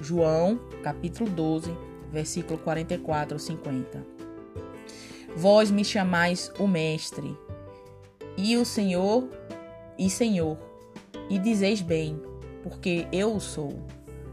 João, 0.00 0.56
capítulo 0.84 1.28
12, 1.28 1.76
versículo 2.12 2.60
44 2.60 3.34
ao 3.34 3.40
50. 3.40 4.13
Vós 5.36 5.70
me 5.70 5.84
chamais 5.84 6.52
o 6.58 6.66
Mestre, 6.66 7.36
e 8.36 8.56
o 8.56 8.64
Senhor, 8.64 9.28
e 9.98 10.08
Senhor, 10.08 10.56
e 11.28 11.38
dizeis 11.38 11.80
bem, 11.80 12.20
porque 12.62 13.06
eu 13.10 13.34
o 13.34 13.40
sou. 13.40 13.84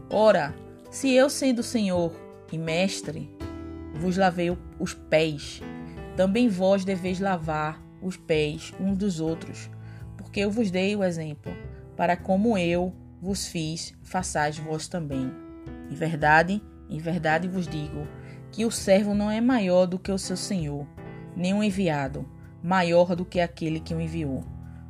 Ora, 0.08 0.54
se 0.90 1.12
eu 1.12 1.28
sendo 1.28 1.62
Senhor 1.62 2.12
e 2.52 2.58
Mestre, 2.58 3.28
vos 3.94 4.16
lavei 4.16 4.56
os 4.78 4.94
pés, 4.94 5.60
também 6.16 6.48
vós 6.48 6.84
deveis 6.84 7.18
lavar 7.18 7.82
os 8.00 8.16
pés 8.16 8.72
uns 8.78 8.96
dos 8.96 9.18
outros, 9.18 9.68
porque 10.16 10.40
eu 10.40 10.50
vos 10.50 10.70
dei 10.70 10.94
o 10.94 11.02
exemplo 11.02 11.52
para 11.96 12.16
como 12.16 12.56
eu 12.56 12.92
vos 13.20 13.46
fiz, 13.46 13.94
façais 14.02 14.58
vós 14.58 14.88
também. 14.88 15.32
Em 15.90 15.94
verdade, 15.94 16.62
em 16.88 16.98
verdade 16.98 17.48
vos 17.48 17.66
digo, 17.66 18.06
que 18.52 18.64
o 18.66 18.70
servo 18.70 19.14
não 19.14 19.30
é 19.30 19.40
maior 19.40 19.86
do 19.86 19.98
que 19.98 20.12
o 20.12 20.18
seu 20.18 20.36
senhor, 20.36 20.86
nem 21.34 21.54
o 21.54 21.62
enviado, 21.62 22.28
maior 22.62 23.16
do 23.16 23.24
que 23.24 23.40
aquele 23.40 23.80
que 23.80 23.94
o 23.94 24.00
enviou. 24.00 24.44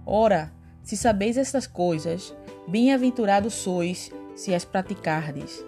Ora, 0.04 0.52
se 0.82 0.96
sabeis 0.96 1.36
estas 1.36 1.66
coisas, 1.66 2.34
bem-aventurados 2.66 3.54
sois 3.54 4.10
se 4.34 4.52
as 4.52 4.64
praticardes. 4.64 5.64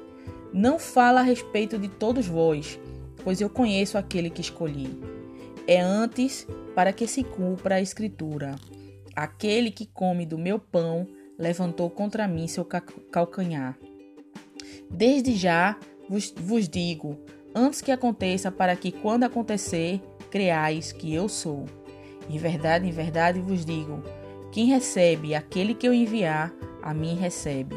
Não 0.53 0.79
fala 0.79 1.21
a 1.21 1.23
respeito 1.23 1.79
de 1.79 1.89
todos 1.89 2.27
vós, 2.27 2.79
pois 3.23 3.41
eu 3.41 3.49
conheço 3.49 3.97
aquele 3.97 4.29
que 4.29 4.41
escolhi. 4.41 5.01
É 5.67 5.81
antes 5.81 6.47
para 6.75 6.93
que 6.93 7.07
se 7.07 7.23
cumpra 7.23 7.77
a 7.77 7.81
escritura. 7.81 8.57
Aquele 9.15 9.71
que 9.71 9.87
come 9.87 10.27
do 10.27 10.37
meu 10.37 10.59
pão 10.59 11.07
levantou 11.39 11.89
contra 11.89 12.27
mim 12.27 12.49
seu 12.49 12.67
calcanhar. 13.11 13.79
Desde 14.91 15.35
já 15.37 15.79
vos, 16.09 16.33
vos 16.37 16.69
digo, 16.69 17.19
antes 17.55 17.81
que 17.81 17.93
aconteça, 17.93 18.51
para 18.51 18.75
que 18.75 18.91
quando 18.91 19.25
acontecer, 19.25 20.01
creais 20.31 20.93
que 20.93 21.15
eu 21.15 21.29
sou. 21.29 21.67
Em 22.29 22.39
verdade, 22.39 22.87
em 22.87 22.91
verdade 22.91 23.41
vos 23.41 23.65
digo: 23.65 24.03
quem 24.51 24.67
recebe 24.67 25.35
aquele 25.35 25.75
que 25.75 25.87
eu 25.87 25.95
enviar, 25.95 26.53
a 26.83 26.93
mim 26.93 27.15
recebe. 27.15 27.77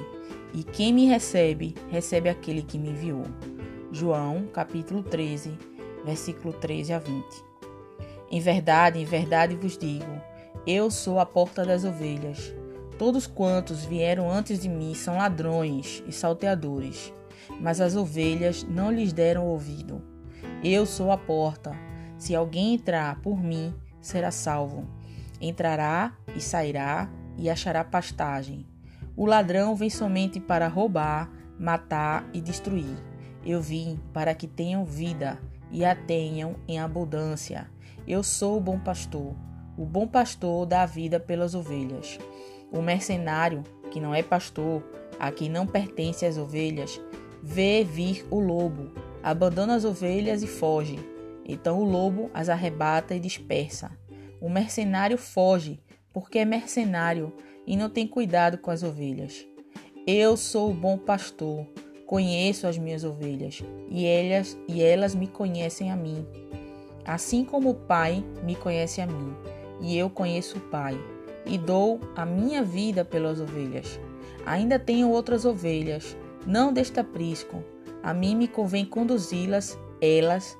E 0.53 0.63
quem 0.63 0.93
me 0.93 1.05
recebe, 1.05 1.75
recebe 1.89 2.29
aquele 2.29 2.61
que 2.61 2.79
me 2.79 2.89
enviou. 2.89 3.25
João, 3.91 4.47
capítulo 4.51 5.03
13, 5.03 5.51
versículo 6.03 6.53
13 6.53 6.93
a 6.93 6.99
20. 6.99 7.25
Em 8.29 8.39
verdade, 8.39 8.99
em 8.99 9.05
verdade 9.05 9.55
vos 9.55 9.77
digo: 9.77 10.21
eu 10.65 10.91
sou 10.91 11.17
a 11.17 11.25
porta 11.25 11.63
das 11.63 11.85
ovelhas. 11.85 12.53
Todos 12.99 13.25
quantos 13.25 13.85
vieram 13.85 14.29
antes 14.29 14.59
de 14.59 14.67
mim 14.67 14.93
são 14.93 15.17
ladrões 15.17 16.03
e 16.07 16.11
salteadores, 16.11 17.13
mas 17.59 17.81
as 17.81 17.95
ovelhas 17.95 18.63
não 18.63 18.91
lhes 18.91 19.13
deram 19.13 19.45
ouvido. 19.45 20.01
Eu 20.63 20.85
sou 20.85 21.11
a 21.11 21.17
porta. 21.17 21.75
Se 22.17 22.35
alguém 22.35 22.73
entrar 22.73 23.21
por 23.21 23.41
mim, 23.41 23.73
será 24.01 24.31
salvo. 24.31 24.87
Entrará 25.39 26.13
e 26.35 26.41
sairá 26.41 27.09
e 27.37 27.49
achará 27.49 27.83
pastagem. 27.83 28.65
O 29.15 29.25
ladrão 29.25 29.75
vem 29.75 29.89
somente 29.89 30.39
para 30.39 30.67
roubar, 30.67 31.31
matar 31.59 32.27
e 32.33 32.41
destruir. 32.41 32.97
Eu 33.45 33.61
vim 33.61 33.99
para 34.13 34.33
que 34.33 34.47
tenham 34.47 34.83
vida 34.83 35.39
e 35.71 35.85
a 35.85 35.95
tenham 35.95 36.55
em 36.67 36.79
abundância. 36.79 37.69
Eu 38.07 38.23
sou 38.23 38.57
o 38.57 38.61
bom 38.61 38.79
pastor. 38.79 39.35
O 39.77 39.85
bom 39.85 40.07
pastor 40.07 40.65
dá 40.65 40.83
a 40.83 40.85
vida 40.85 41.19
pelas 41.19 41.53
ovelhas. 41.53 42.17
O 42.71 42.81
mercenário, 42.81 43.63
que 43.91 43.99
não 43.99 44.13
é 44.13 44.23
pastor, 44.23 44.83
a 45.19 45.31
quem 45.31 45.49
não 45.49 45.65
pertence 45.65 46.25
as 46.25 46.37
ovelhas, 46.37 46.99
vê 47.41 47.83
vir 47.83 48.25
o 48.29 48.39
lobo, 48.39 48.91
abandona 49.23 49.75
as 49.75 49.85
ovelhas 49.85 50.43
e 50.43 50.47
foge. 50.47 50.99
Então 51.45 51.79
o 51.79 51.83
lobo 51.83 52.29
as 52.33 52.49
arrebata 52.49 53.15
e 53.15 53.19
dispersa. 53.19 53.91
O 54.41 54.49
mercenário 54.49 55.17
foge, 55.17 55.79
porque 56.13 56.39
é 56.39 56.45
mercenário 56.45 57.33
e 57.65 57.75
não 57.75 57.89
tem 57.89 58.07
cuidado 58.07 58.57
com 58.57 58.71
as 58.71 58.83
ovelhas. 58.83 59.45
Eu 60.05 60.37
sou 60.37 60.71
o 60.71 60.73
bom 60.73 60.97
pastor, 60.97 61.65
conheço 62.05 62.65
as 62.65 62.77
minhas 62.77 63.03
ovelhas, 63.03 63.61
e 63.89 64.05
elas 64.05 64.57
e 64.67 64.81
elas 64.81 65.13
me 65.13 65.27
conhecem 65.27 65.91
a 65.91 65.95
mim. 65.95 66.25
Assim 67.03 67.43
como 67.43 67.71
o 67.71 67.75
Pai 67.75 68.23
me 68.43 68.55
conhece 68.55 69.01
a 69.01 69.05
mim, 69.07 69.35
e 69.81 69.97
eu 69.97 70.09
conheço 70.09 70.57
o 70.57 70.61
Pai, 70.61 70.97
e 71.45 71.57
dou 71.57 71.99
a 72.15 72.25
minha 72.25 72.63
vida 72.63 73.03
pelas 73.03 73.41
ovelhas. 73.41 73.99
Ainda 74.45 74.79
tenho 74.79 75.09
outras 75.09 75.43
ovelhas, 75.43 76.15
não 76.47 76.71
deste 76.71 76.99
aprisco. 76.99 77.61
A 78.01 78.13
mim 78.13 78.35
me 78.35 78.47
convém 78.47 78.85
conduzi-las, 78.85 79.77
elas 80.01 80.57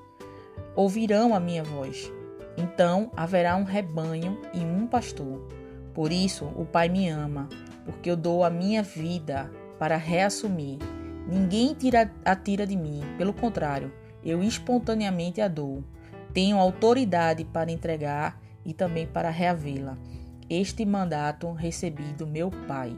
ouvirão 0.76 1.34
a 1.34 1.40
minha 1.40 1.64
voz. 1.64 2.12
Então 2.56 3.10
haverá 3.16 3.56
um 3.56 3.64
rebanho 3.64 4.38
e 4.52 4.58
um 4.58 4.86
pastor. 4.86 5.48
Por 5.94 6.12
isso 6.12 6.44
o 6.44 6.66
Pai 6.66 6.88
me 6.88 7.08
ama, 7.08 7.48
porque 7.84 8.10
eu 8.10 8.16
dou 8.16 8.44
a 8.44 8.50
minha 8.50 8.82
vida 8.82 9.50
para 9.78 9.96
reassumir. 9.96 10.78
Ninguém 11.26 11.74
tira, 11.74 12.12
a 12.24 12.36
tira 12.36 12.66
de 12.66 12.76
mim, 12.76 13.02
pelo 13.16 13.32
contrário, 13.32 13.92
eu 14.24 14.42
espontaneamente 14.42 15.40
a 15.40 15.48
dou. 15.48 15.82
Tenho 16.34 16.58
autoridade 16.58 17.44
para 17.44 17.70
entregar 17.70 18.40
e 18.64 18.74
também 18.74 19.06
para 19.06 19.30
reavê-la. 19.30 19.96
Este 20.50 20.84
mandato 20.84 21.50
recebi 21.52 22.04
do 22.12 22.26
meu 22.26 22.50
Pai. 22.66 22.96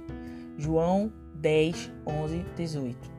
João 0.57 1.13
10, 1.41 1.91
11, 2.07 2.45
18. 2.55 3.11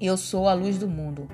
Eu 0.00 0.16
sou 0.16 0.48
a 0.48 0.52
luz 0.52 0.78
do 0.78 0.88
mundo. 0.88 1.28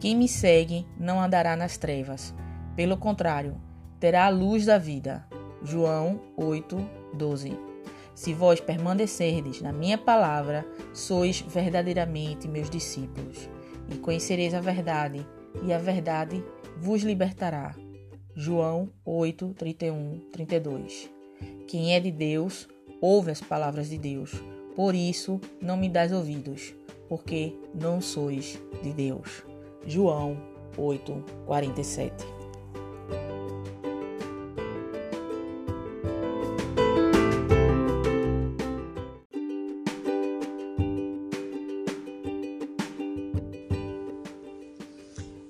Quem 0.00 0.16
me 0.16 0.26
segue 0.26 0.84
não 0.98 1.20
andará 1.20 1.54
nas 1.54 1.76
trevas. 1.76 2.34
Pelo 2.74 2.96
contrário, 2.96 3.54
terá 4.00 4.26
a 4.26 4.28
luz 4.28 4.66
da 4.66 4.76
vida. 4.76 5.24
João 5.62 6.20
8, 6.36 6.76
12. 7.14 7.56
Se 8.12 8.34
vós 8.34 8.60
permanecerdes 8.60 9.62
na 9.62 9.72
minha 9.72 9.96
palavra, 9.96 10.66
sois 10.92 11.40
verdadeiramente 11.42 12.48
meus 12.48 12.68
discípulos, 12.68 13.48
e 13.88 13.96
conhecereis 13.98 14.52
a 14.52 14.60
verdade, 14.60 15.24
e 15.62 15.72
a 15.72 15.78
verdade 15.78 16.44
vos 16.76 17.02
libertará. 17.02 17.72
João 18.34 18.90
8, 19.04 19.54
31, 19.54 20.28
32. 20.32 21.08
Quem 21.68 21.94
é 21.94 22.00
de 22.00 22.10
Deus, 22.10 22.66
ouve 23.00 23.30
as 23.30 23.40
palavras 23.40 23.88
de 23.88 23.98
Deus. 23.98 24.34
Por 24.76 24.94
isso, 24.94 25.40
não 25.58 25.78
me 25.78 25.88
dás 25.88 26.12
ouvidos, 26.12 26.74
porque 27.08 27.56
não 27.74 27.98
sois 27.98 28.60
de 28.82 28.92
Deus. 28.92 29.42
João 29.86 30.36
8, 30.76 31.24
47. 31.46 32.36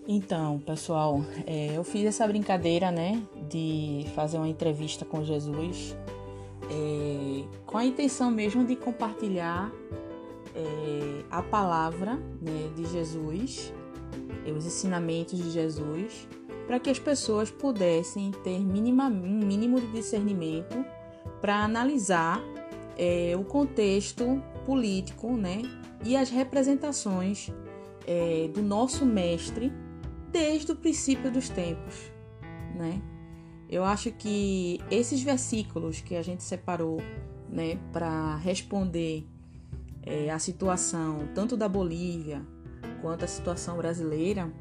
Então, 0.08 0.60
pessoal, 0.60 1.20
é, 1.46 1.76
eu 1.76 1.82
fiz 1.82 2.04
essa 2.04 2.26
brincadeira, 2.28 2.92
né, 2.92 3.20
de 3.48 4.06
fazer 4.14 4.38
uma 4.38 4.48
entrevista 4.48 5.04
com 5.04 5.24
Jesus, 5.24 5.96
é, 6.70 7.44
com 7.64 7.78
a 7.78 7.84
intenção 7.84 8.30
mesmo 8.30 8.64
de 8.64 8.76
compartilhar 8.76 9.72
é, 10.54 11.24
a 11.30 11.42
palavra 11.42 12.16
né, 12.40 12.70
de 12.74 12.86
Jesus, 12.86 13.72
os 14.56 14.64
ensinamentos 14.64 15.38
de 15.38 15.50
Jesus, 15.50 16.28
para 16.66 16.80
que 16.80 16.90
as 16.90 16.98
pessoas 16.98 17.50
pudessem 17.50 18.30
ter 18.42 18.58
minima, 18.60 19.06
um 19.06 19.44
mínimo 19.44 19.80
de 19.80 19.88
discernimento 19.88 20.84
para 21.40 21.62
analisar 21.62 22.40
é, 22.96 23.34
o 23.38 23.44
contexto 23.44 24.42
político, 24.64 25.36
né, 25.36 25.62
e 26.04 26.16
as 26.16 26.30
representações 26.30 27.52
é, 28.06 28.48
do 28.52 28.62
nosso 28.62 29.04
mestre 29.04 29.72
desde 30.30 30.72
o 30.72 30.76
princípio 30.76 31.30
dos 31.30 31.48
tempos, 31.48 32.10
né? 32.74 33.00
Eu 33.68 33.84
acho 33.84 34.12
que 34.12 34.80
esses 34.90 35.22
versículos 35.22 36.00
que 36.00 36.14
a 36.14 36.22
gente 36.22 36.42
separou, 36.42 37.00
né, 37.48 37.78
para 37.92 38.36
responder 38.36 39.26
é, 40.02 40.30
a 40.30 40.38
situação 40.38 41.28
tanto 41.34 41.56
da 41.56 41.68
Bolívia 41.68 42.42
quanto 43.02 43.24
a 43.24 43.28
situação 43.28 43.76
brasileira, 43.76 44.52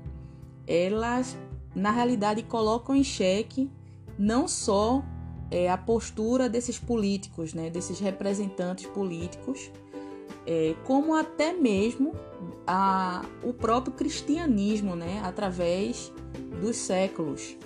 elas 0.67 1.37
na 1.75 1.91
realidade 1.91 2.41
colocam 2.43 2.95
em 2.95 3.03
xeque 3.03 3.69
não 4.17 4.47
só 4.47 5.03
é, 5.51 5.69
a 5.69 5.77
postura 5.77 6.49
desses 6.49 6.79
políticos, 6.79 7.53
né, 7.53 7.69
desses 7.69 7.99
representantes 7.99 8.87
políticos, 8.87 9.71
é, 10.47 10.75
como 10.83 11.15
até 11.15 11.53
mesmo 11.53 12.13
a, 12.65 13.23
o 13.43 13.53
próprio 13.53 13.93
cristianismo, 13.93 14.95
né, 14.95 15.21
através 15.23 16.11
dos 16.59 16.75
séculos. 16.77 17.57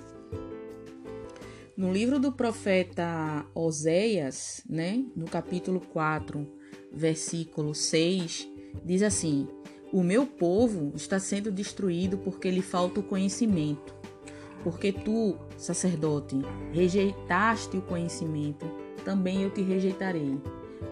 No 1.80 1.94
livro 1.94 2.20
do 2.20 2.30
profeta 2.30 3.46
Oséias, 3.56 4.62
né, 4.70 5.02
no 5.15 5.26
capítulo 5.28 5.80
4, 5.80 6.46
versículo 6.92 7.74
6, 7.74 8.50
diz 8.84 9.02
assim: 9.02 9.48
O 9.94 10.04
meu 10.04 10.26
povo 10.26 10.92
está 10.94 11.22
sendo 11.22 11.50
destruído 11.50 12.18
porque 12.18 12.52
lhe 12.52 12.62
falta 12.62 13.00
o 13.00 13.04
conhecimento. 13.04 13.96
Porque 14.62 14.92
tu, 14.92 15.38
sacerdote, 15.56 16.36
rejeitaste 16.74 17.78
o 17.78 17.82
conhecimento, 17.82 18.70
também 19.06 19.44
eu 19.44 19.50
te 19.50 19.62
rejeitarei 19.62 20.38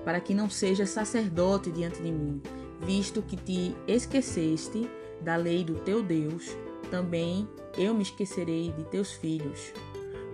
para 0.05 0.21
que 0.21 0.33
não 0.33 0.49
sejas 0.49 0.91
sacerdote 0.91 1.69
diante 1.69 2.01
de 2.01 2.13
mim, 2.13 2.41
visto 2.79 3.21
que 3.21 3.35
te 3.35 3.75
esqueceste 3.89 4.89
da 5.19 5.35
lei 5.35 5.65
do 5.65 5.75
teu 5.81 6.01
Deus, 6.01 6.55
também 6.89 7.45
eu 7.77 7.93
me 7.93 8.03
esquecerei 8.03 8.71
de 8.71 8.85
teus 8.85 9.11
filhos. 9.11 9.73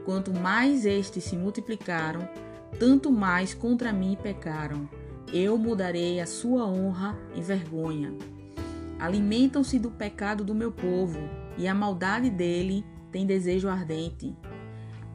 Quanto 0.05 0.33
mais 0.33 0.85
estes 0.85 1.23
se 1.23 1.35
multiplicaram, 1.35 2.27
tanto 2.79 3.11
mais 3.11 3.53
contra 3.53 3.93
mim 3.93 4.17
pecaram. 4.21 4.89
Eu 5.31 5.57
mudarei 5.57 6.19
a 6.19 6.25
sua 6.25 6.67
honra 6.67 7.17
em 7.35 7.41
vergonha. 7.41 8.13
Alimentam-se 8.99 9.79
do 9.79 9.91
pecado 9.91 10.43
do 10.43 10.53
meu 10.53 10.71
povo, 10.71 11.19
e 11.57 11.67
a 11.67 11.73
maldade 11.73 12.29
dele 12.29 12.85
tem 13.11 13.25
desejo 13.25 13.69
ardente. 13.69 14.35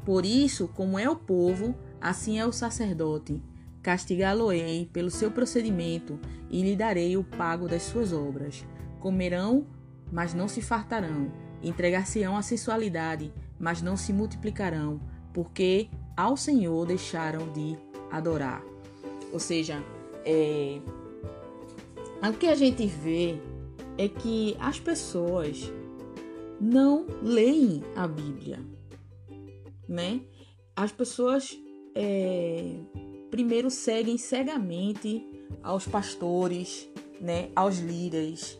Por 0.05 0.25
isso, 0.25 0.69
como 0.69 0.99
é 0.99 1.09
o 1.09 1.17
povo, 1.17 1.75
assim 2.01 2.39
é 2.39 2.47
o 2.47 2.53
sacerdote 2.53 3.43
castigá-lo-ei 3.89 4.85
pelo 4.93 5.11
seu 5.11 5.31
procedimento 5.31 6.19
e 6.51 6.63
lhe 6.63 6.77
darei 6.77 7.17
o 7.17 7.25
pago 7.25 7.67
das 7.67 7.83
suas 7.85 8.13
obras. 8.13 8.63
Comerão, 9.01 9.67
mas 10.13 10.35
não 10.35 10.47
se 10.47 10.61
fartarão, 10.61 11.33
entregar-se-ão 11.63 12.37
à 12.37 12.43
sensualidade, 12.43 13.33
mas 13.59 13.83
não 13.83 13.97
se 13.97 14.13
multiplicarão, 14.13 15.01
porque 15.33 15.89
ao 16.17 16.37
Senhor 16.37 16.87
deixaram 16.87 17.53
de 17.53 17.77
adorar. 18.11 18.63
Ou 19.33 19.39
seja, 19.39 19.83
é, 20.25 20.81
o 22.23 22.33
que 22.33 22.47
a 22.47 22.55
gente 22.55 22.87
vê 22.87 23.37
é 23.97 24.09
que 24.09 24.57
as 24.59 24.79
pessoas 24.79 25.73
não 26.61 27.07
leem 27.23 27.83
a 27.95 28.07
Bíblia, 28.07 28.61
né? 29.89 30.21
As 30.75 30.93
pessoas 30.93 31.57
é, 31.95 32.77
primeiro 33.31 33.71
seguem 33.71 34.17
cegamente 34.17 35.25
aos 35.63 35.87
pastores, 35.87 36.89
né, 37.21 37.51
aos 37.55 37.79
líderes 37.79 38.59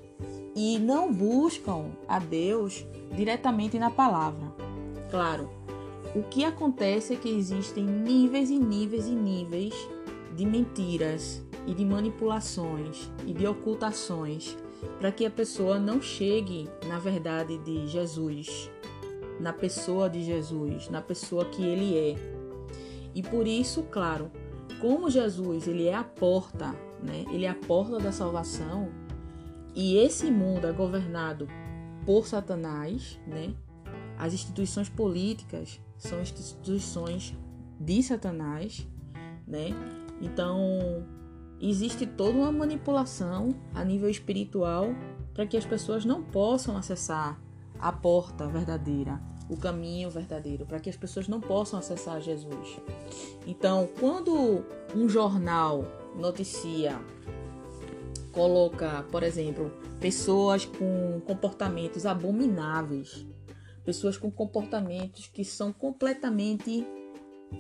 e 0.55 0.79
não 0.79 1.13
buscam 1.13 1.93
a 2.09 2.19
Deus 2.19 2.85
diretamente 3.15 3.79
na 3.79 3.91
palavra. 3.91 4.53
Claro, 5.11 5.51
o 6.15 6.23
que 6.23 6.45
acontece 6.45 7.15
é 7.15 7.17
que 7.17 7.29
existem 7.29 7.85
níveis 7.85 8.51
e 8.51 8.59
níveis 8.59 9.07
e 9.07 9.15
níveis 9.15 9.75
de 10.35 10.47
mentiras 10.47 11.45
e 11.67 11.75
de 11.75 11.85
manipulações 11.85 13.11
e 13.27 13.33
de 13.33 13.47
ocultações 13.47 14.57
para 14.99 15.11
que 15.11 15.27
a 15.27 15.31
pessoa 15.31 15.79
não 15.79 16.01
chegue 16.01 16.69
na 16.87 16.99
verdade 16.99 17.59
de 17.59 17.87
Jesus, 17.87 18.71
na 19.41 19.53
pessoa 19.53 20.09
de 20.09 20.23
Jesus, 20.23 20.89
na 20.89 21.01
pessoa 21.03 21.45
que 21.45 21.65
ele 21.65 21.97
é. 21.97 22.15
E 23.15 23.23
por 23.23 23.47
isso, 23.47 23.83
claro, 23.85 24.31
como 24.81 25.11
Jesus 25.11 25.67
ele 25.67 25.87
é 25.87 25.95
a 25.95 26.05
porta, 26.05 26.75
né? 27.03 27.25
Ele 27.33 27.45
é 27.45 27.51
a 27.51 27.55
porta 27.55 27.99
da 27.99 28.13
salvação. 28.13 28.89
e 29.75 29.97
esse 29.97 30.29
mundo 30.31 30.67
é 30.67 30.73
governado 30.73 31.47
por 32.05 32.27
Satanás, 32.27 33.21
né? 33.27 33.55
As 34.19 34.35
instituições 34.35 34.89
políticas 34.89 35.81
são 35.97 36.21
instituições 36.21 37.37
de 37.79 38.03
Satanás, 38.03 38.87
né? 39.47 39.69
Então, 40.21 41.07
existe 41.61 42.05
toda 42.05 42.37
uma 42.37 42.51
manipulação 42.51 43.51
a 43.73 43.85
nível 43.85 44.11
espiritual 44.11 44.89
para 45.33 45.47
que 45.47 45.57
as 45.57 45.65
pessoas 45.65 46.05
não 46.05 46.23
possam 46.23 46.77
acessar 46.77 47.41
a 47.79 47.93
porta 47.93 48.49
verdadeira, 48.49 49.21
o 49.49 49.57
caminho 49.57 50.11
verdadeiro, 50.11 50.67
para 50.67 50.81
que 50.81 50.91
as 50.91 50.97
pessoas 50.97 51.29
não 51.29 51.41
possam 51.41 51.79
acessar 51.79 52.21
Jesus. 52.21 52.81
Então, 53.47 53.89
quando 54.01 54.65
um 54.97 55.09
jornal 55.09 55.85
noticia, 56.17 57.01
coloca, 58.33 59.05
por 59.13 59.23
exemplo, 59.23 59.71
pessoas 60.01 60.65
com 60.65 61.21
comportamentos 61.25 62.05
abomináveis, 62.05 63.25
pessoas 63.89 64.19
com 64.19 64.31
comportamentos 64.31 65.29
que 65.29 65.43
são 65.43 65.73
completamente 65.73 66.87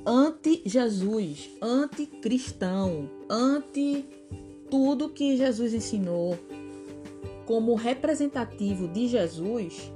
anti-Jesus, 0.06 1.48
anti-cristão, 1.62 3.08
anti 3.30 4.04
tudo 4.70 5.08
que 5.08 5.38
Jesus 5.38 5.72
ensinou 5.72 6.38
como 7.46 7.74
representativo 7.74 8.88
de 8.88 9.08
Jesus, 9.08 9.90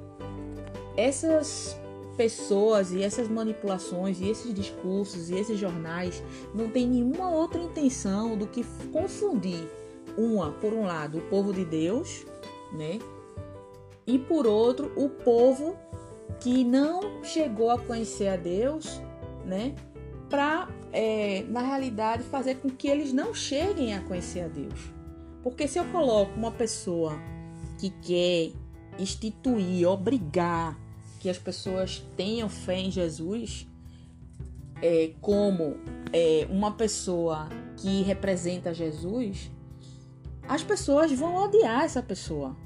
essas 0.97 1.79
pessoas 2.17 2.93
e 2.93 3.03
essas 3.03 3.29
manipulações 3.29 4.19
e 4.19 4.31
esses 4.31 4.55
discursos 4.55 5.29
e 5.29 5.35
esses 5.35 5.59
jornais 5.59 6.23
não 6.55 6.71
têm 6.71 6.89
nenhuma 6.89 7.29
outra 7.29 7.61
intenção 7.61 8.39
do 8.39 8.47
que 8.47 8.65
confundir 8.91 9.69
uma, 10.17 10.51
por 10.53 10.73
um 10.73 10.87
lado, 10.87 11.19
o 11.19 11.23
povo 11.29 11.53
de 11.53 11.67
Deus, 11.67 12.25
né? 12.73 12.99
E 14.07 14.19
por 14.19 14.47
outro, 14.47 14.91
o 14.97 15.11
povo 15.11 15.77
que 16.41 16.65
não 16.65 17.23
chegou 17.23 17.71
a 17.71 17.79
conhecer 17.79 18.29
a 18.29 18.37
Deus 18.37 19.01
né? 19.45 19.75
Para, 20.29 20.69
é, 20.93 21.45
na 21.49 21.61
realidade, 21.61 22.23
fazer 22.25 22.57
com 22.57 22.71
que 22.71 22.89
eles 22.89 23.13
não 23.13 23.35
cheguem 23.35 23.95
a 23.95 24.01
conhecer 24.01 24.41
a 24.41 24.49
Deus. 24.49 24.93
Porque 25.43 25.67
se 25.67 25.79
eu 25.79 25.85
coloco 25.87 26.33
uma 26.37 26.53
pessoa 26.53 27.19
que 27.79 27.91
quer 27.91 28.53
instituir, 28.99 29.87
obrigar 29.89 30.79
que 31.21 31.29
as 31.29 31.39
pessoas 31.39 32.05
tenham 32.17 32.49
fé 32.49 32.79
em 32.79 32.91
Jesus, 32.91 33.67
é, 34.81 35.13
como 35.21 35.77
é, 36.13 36.47
uma 36.51 36.73
pessoa 36.73 37.49
que 37.77 38.03
representa 38.03 38.73
Jesus, 38.73 39.51
as 40.49 40.63
pessoas 40.63 41.13
vão 41.13 41.37
odiar 41.37 41.85
essa 41.85 42.03
pessoa. 42.03 42.57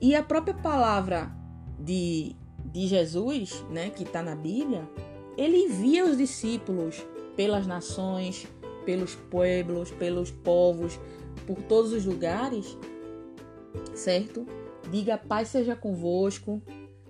E 0.00 0.14
a 0.14 0.22
própria 0.22 0.54
palavra 0.54 1.30
de, 1.78 2.34
de 2.72 2.86
Jesus, 2.86 3.64
né, 3.70 3.90
que 3.90 4.02
está 4.04 4.22
na 4.22 4.34
Bíblia, 4.34 4.88
ele 5.36 5.56
envia 5.56 6.04
os 6.04 6.16
discípulos 6.16 7.04
pelas 7.36 7.66
nações, 7.66 8.46
pelos 8.84 9.14
pueblos, 9.14 9.90
pelos 9.90 10.30
povos, 10.30 10.98
por 11.46 11.62
todos 11.62 11.92
os 11.92 12.04
lugares, 12.04 12.76
certo? 13.94 14.46
Diga 14.90 15.16
paz 15.16 15.48
seja 15.48 15.76
convosco. 15.76 16.62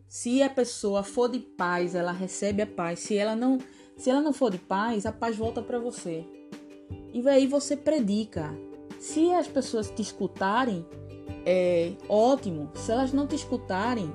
Se 0.09 0.43
a 0.43 0.51
pessoa 0.51 1.03
for 1.03 1.29
de 1.29 1.39
paz, 1.39 1.95
ela 1.95 2.13
recebe 2.13 2.63
a 2.63 2.67
paz. 2.67 3.01
Se 3.01 3.17
ela 3.17 3.37
não, 3.37 3.59
se 3.97 4.11
ela 4.11 4.21
não 4.21 4.33
for 4.33 4.51
de 4.51 4.59
paz, 4.59 5.07
a 5.07 5.13
paz 5.13 5.37
volta 5.37 5.63
para 5.63 5.79
você. 5.79 6.25
E 7.13 7.27
aí 7.29 7.47
você 7.47 7.77
predica. 7.77 8.53
Se 8.99 9.33
as 9.33 9.47
pessoas 9.49 9.91
te 9.91 10.03
escutarem, 10.03 10.85
é 11.47 11.93
ótimo. 12.09 12.71
Se 12.75 12.93
elas 12.93 13.13
não 13.13 13.27
te 13.27 13.35
escutarem, 13.37 14.13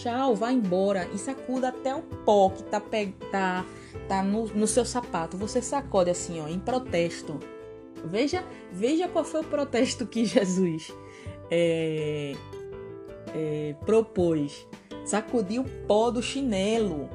Tchau, 0.00 0.34
vá 0.34 0.50
embora 0.50 1.08
e 1.14 1.18
sacuda 1.18 1.68
até 1.68 1.94
o 1.94 2.02
pó 2.02 2.50
que 2.50 2.64
tá, 2.64 2.82
tá, 3.30 3.64
tá 4.08 4.22
no, 4.22 4.46
no 4.48 4.66
seu 4.66 4.84
sapato. 4.84 5.36
Você 5.36 5.62
sacode 5.62 6.10
assim, 6.10 6.40
ó, 6.40 6.48
em 6.48 6.58
protesto. 6.58 7.38
Veja, 8.04 8.44
veja 8.72 9.08
qual 9.08 9.24
foi 9.24 9.40
o 9.40 9.44
protesto 9.44 10.06
que 10.06 10.24
Jesus 10.26 10.92
é, 11.50 12.34
é, 13.34 13.74
propôs. 13.86 14.66
Sacudir 15.04 15.60
o 15.60 15.64
pó 15.86 16.10
do 16.10 16.22
chinelo. 16.22 17.08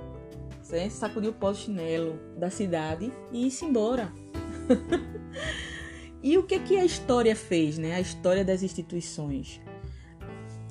Certo? 0.61 0.91
Sacudir 0.91 1.29
o 1.29 1.33
pó 1.33 1.51
do 1.51 1.57
chinelo 1.57 2.17
da 2.37 2.49
cidade 2.49 3.11
e 3.31 3.47
ir-se 3.47 3.65
embora. 3.65 4.11
e 6.23 6.37
o 6.37 6.43
que, 6.43 6.59
que 6.59 6.77
a 6.77 6.85
história 6.85 7.35
fez, 7.35 7.77
né? 7.77 7.95
A 7.95 7.99
história 7.99 8.45
das 8.45 8.63
instituições. 8.63 9.59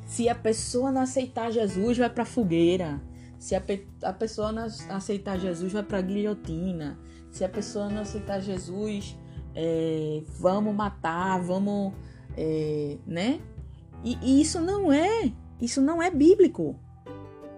Se 0.08 0.26
a 0.26 0.34
pessoa 0.34 0.90
não 0.90 1.02
aceitar 1.02 1.52
Jesus, 1.52 1.98
vai 1.98 2.08
para 2.08 2.24
fogueira. 2.24 2.98
Se 3.38 3.54
a, 3.54 3.60
pe 3.60 3.86
a 4.02 4.12
pessoa 4.12 4.50
não 4.50 4.66
aceitar 4.88 5.38
Jesus, 5.38 5.70
vai 5.70 5.82
para 5.82 6.00
guilhotina. 6.00 6.98
Se 7.30 7.44
a 7.44 7.48
pessoa 7.48 7.90
não 7.90 8.00
aceitar 8.00 8.40
Jesus, 8.40 9.14
é, 9.54 10.22
vamos 10.40 10.74
matar, 10.74 11.38
vamos, 11.42 11.92
é, 12.34 12.96
né? 13.06 13.38
E, 14.02 14.18
e 14.22 14.40
isso 14.40 14.62
não 14.62 14.90
é, 14.90 15.30
isso 15.60 15.82
não 15.82 16.02
é 16.02 16.10
bíblico. 16.10 16.74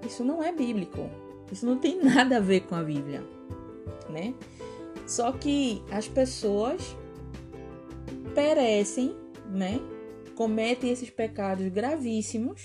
Isso 0.05 0.25
não 0.25 0.43
é 0.43 0.53
bíblico. 0.53 1.09
Isso 1.53 1.65
não 1.65 1.79
tem 1.79 2.03
nada 2.03 2.39
a 2.39 2.41
ver 2.41 2.63
com 2.63 2.75
a 2.75 2.83
Bíblia, 2.83 3.25
né? 4.11 4.35
Só 5.07 5.31
que 5.31 5.85
as 5.93 6.09
pessoas 6.09 6.97
perecem, 8.35 9.15
né? 9.49 9.81
Cometem 10.41 10.91
esses 10.91 11.11
pecados 11.11 11.69
gravíssimos, 11.69 12.65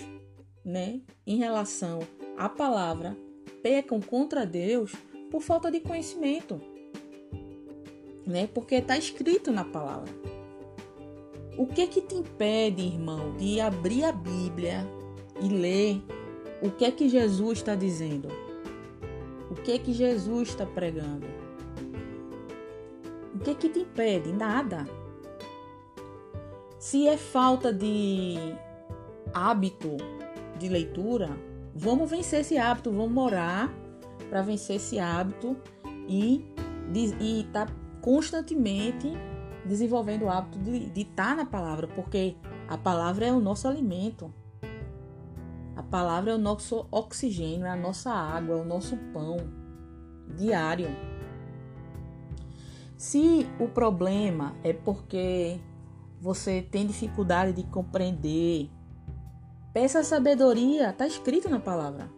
né, 0.63 1.01
em 1.27 1.35
relação 1.35 1.99
à 2.37 2.47
palavra, 2.47 3.17
pecam 3.61 3.99
contra 3.99 4.45
Deus 4.45 4.93
por 5.29 5.41
falta 5.41 5.69
de 5.69 5.81
conhecimento, 5.81 6.61
né? 8.25 8.47
Porque 8.53 8.75
está 8.75 8.97
escrito 8.97 9.51
na 9.51 9.65
palavra. 9.65 10.09
O 11.57 11.67
que 11.67 11.85
que 11.87 11.99
te 11.99 12.15
impede, 12.15 12.81
irmão, 12.81 13.35
de 13.35 13.59
abrir 13.59 14.05
a 14.05 14.13
Bíblia 14.13 14.87
e 15.41 15.49
ler 15.49 16.01
o 16.61 16.71
que 16.71 16.85
é 16.85 16.91
que 16.91 17.09
Jesus 17.09 17.57
está 17.57 17.75
dizendo? 17.75 18.29
O 19.51 19.55
que 19.55 19.73
é 19.73 19.77
que 19.77 19.91
Jesus 19.91 20.47
está 20.47 20.65
pregando? 20.65 21.27
O 23.33 23.39
que 23.39 23.53
que 23.53 23.67
te 23.67 23.79
impede? 23.79 24.31
Nada. 24.31 24.87
Se 26.85 27.07
é 27.07 27.17
falta 27.17 27.73
de 27.73 28.35
hábito 29.33 29.97
de 30.59 30.69
leitura, 30.69 31.35
vamos 31.73 32.07
vencer 32.07 32.41
esse 32.41 32.59
hábito, 32.59 32.91
vamos 32.91 33.17
orar 33.23 33.73
para 34.29 34.43
vencer 34.43 34.75
esse 34.75 34.99
hábito 34.99 35.57
e 36.07 36.45
estar 36.93 37.65
tá 37.65 37.73
constantemente 38.01 39.11
desenvolvendo 39.65 40.25
o 40.25 40.29
hábito 40.29 40.59
de 40.59 41.01
estar 41.01 41.29
tá 41.29 41.35
na 41.37 41.45
palavra, 41.47 41.87
porque 41.87 42.35
a 42.67 42.77
palavra 42.77 43.25
é 43.25 43.31
o 43.31 43.39
nosso 43.39 43.67
alimento. 43.67 44.31
A 45.75 45.81
palavra 45.81 46.33
é 46.33 46.35
o 46.35 46.37
nosso 46.37 46.85
oxigênio, 46.91 47.65
é 47.65 47.71
a 47.71 47.75
nossa 47.75 48.11
água, 48.11 48.59
é 48.59 48.61
o 48.61 48.63
nosso 48.63 48.95
pão 49.11 49.37
diário. 50.37 50.89
Se 52.95 53.49
o 53.59 53.67
problema 53.67 54.55
é 54.63 54.71
porque 54.71 55.59
você 56.25 56.59
tem 56.59 56.87
dificuldade 56.87 57.53
de 57.53 57.63
compreender, 57.69 58.67
peça 59.71 60.03
sabedoria, 60.03 60.89
está 60.89 61.05
escrito 61.05 61.47
na 61.47 61.59
palavra. 61.59 62.09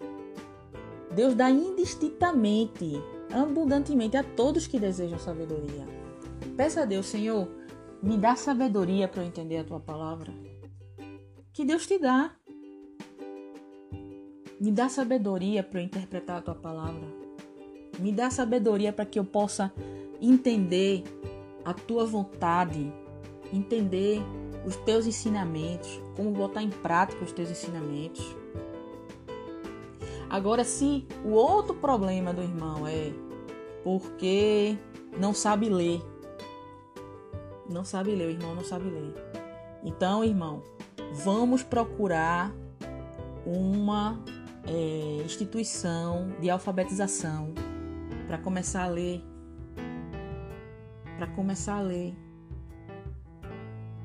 Deus 1.13 1.35
dá 1.35 1.51
indistintamente, 1.51 2.93
abundantemente 3.33 4.15
a 4.15 4.23
todos 4.23 4.65
que 4.65 4.79
desejam 4.79 5.19
sabedoria. 5.19 5.85
Peça 6.55 6.83
a 6.83 6.85
Deus, 6.85 7.05
Senhor, 7.07 7.49
me 8.01 8.17
dá 8.17 8.37
sabedoria 8.37 9.09
para 9.09 9.23
eu 9.23 9.27
entender 9.27 9.57
a 9.57 9.63
tua 9.65 9.79
palavra. 9.81 10.33
Que 11.51 11.65
Deus 11.65 11.85
te 11.85 11.99
dá. 11.99 12.31
Me 14.57 14.71
dá 14.71 14.87
sabedoria 14.87 15.63
para 15.63 15.81
eu 15.81 15.85
interpretar 15.85 16.37
a 16.37 16.41
tua 16.41 16.55
palavra. 16.55 17.05
Me 17.99 18.13
dá 18.13 18.29
sabedoria 18.29 18.93
para 18.93 19.05
que 19.05 19.19
eu 19.19 19.25
possa 19.25 19.73
entender 20.21 21.03
a 21.65 21.73
tua 21.73 22.05
vontade 22.05 22.89
entender 23.53 24.21
os 24.65 24.75
teus 24.75 25.05
ensinamentos, 25.05 26.01
como 26.15 26.31
botar 26.31 26.61
em 26.61 26.69
prática 26.69 27.23
os 27.23 27.31
teus 27.31 27.49
ensinamentos. 27.49 28.35
Agora, 30.29 30.63
se 30.63 31.07
o 31.23 31.31
outro 31.31 31.73
problema 31.73 32.33
do 32.33 32.41
irmão 32.41 32.85
é 32.85 33.13
porque 33.83 34.77
não 35.17 35.33
sabe 35.33 35.69
ler, 35.69 36.01
não 37.69 37.85
sabe 37.85 38.11
ler, 38.11 38.27
o 38.27 38.31
irmão 38.31 38.53
não 38.53 38.63
sabe 38.63 38.89
ler. 38.89 39.13
Então, 39.83 40.23
irmão, 40.23 40.61
vamos 41.23 41.63
procurar 41.63 42.53
uma 43.45 44.21
é, 44.67 45.21
instituição 45.23 46.29
de 46.41 46.49
alfabetização 46.49 47.53
para 48.27 48.37
começar 48.37 48.83
a 48.83 48.87
ler. 48.87 49.23
Para 51.17 51.27
começar 51.27 51.77
a 51.77 51.81
ler 51.81 52.13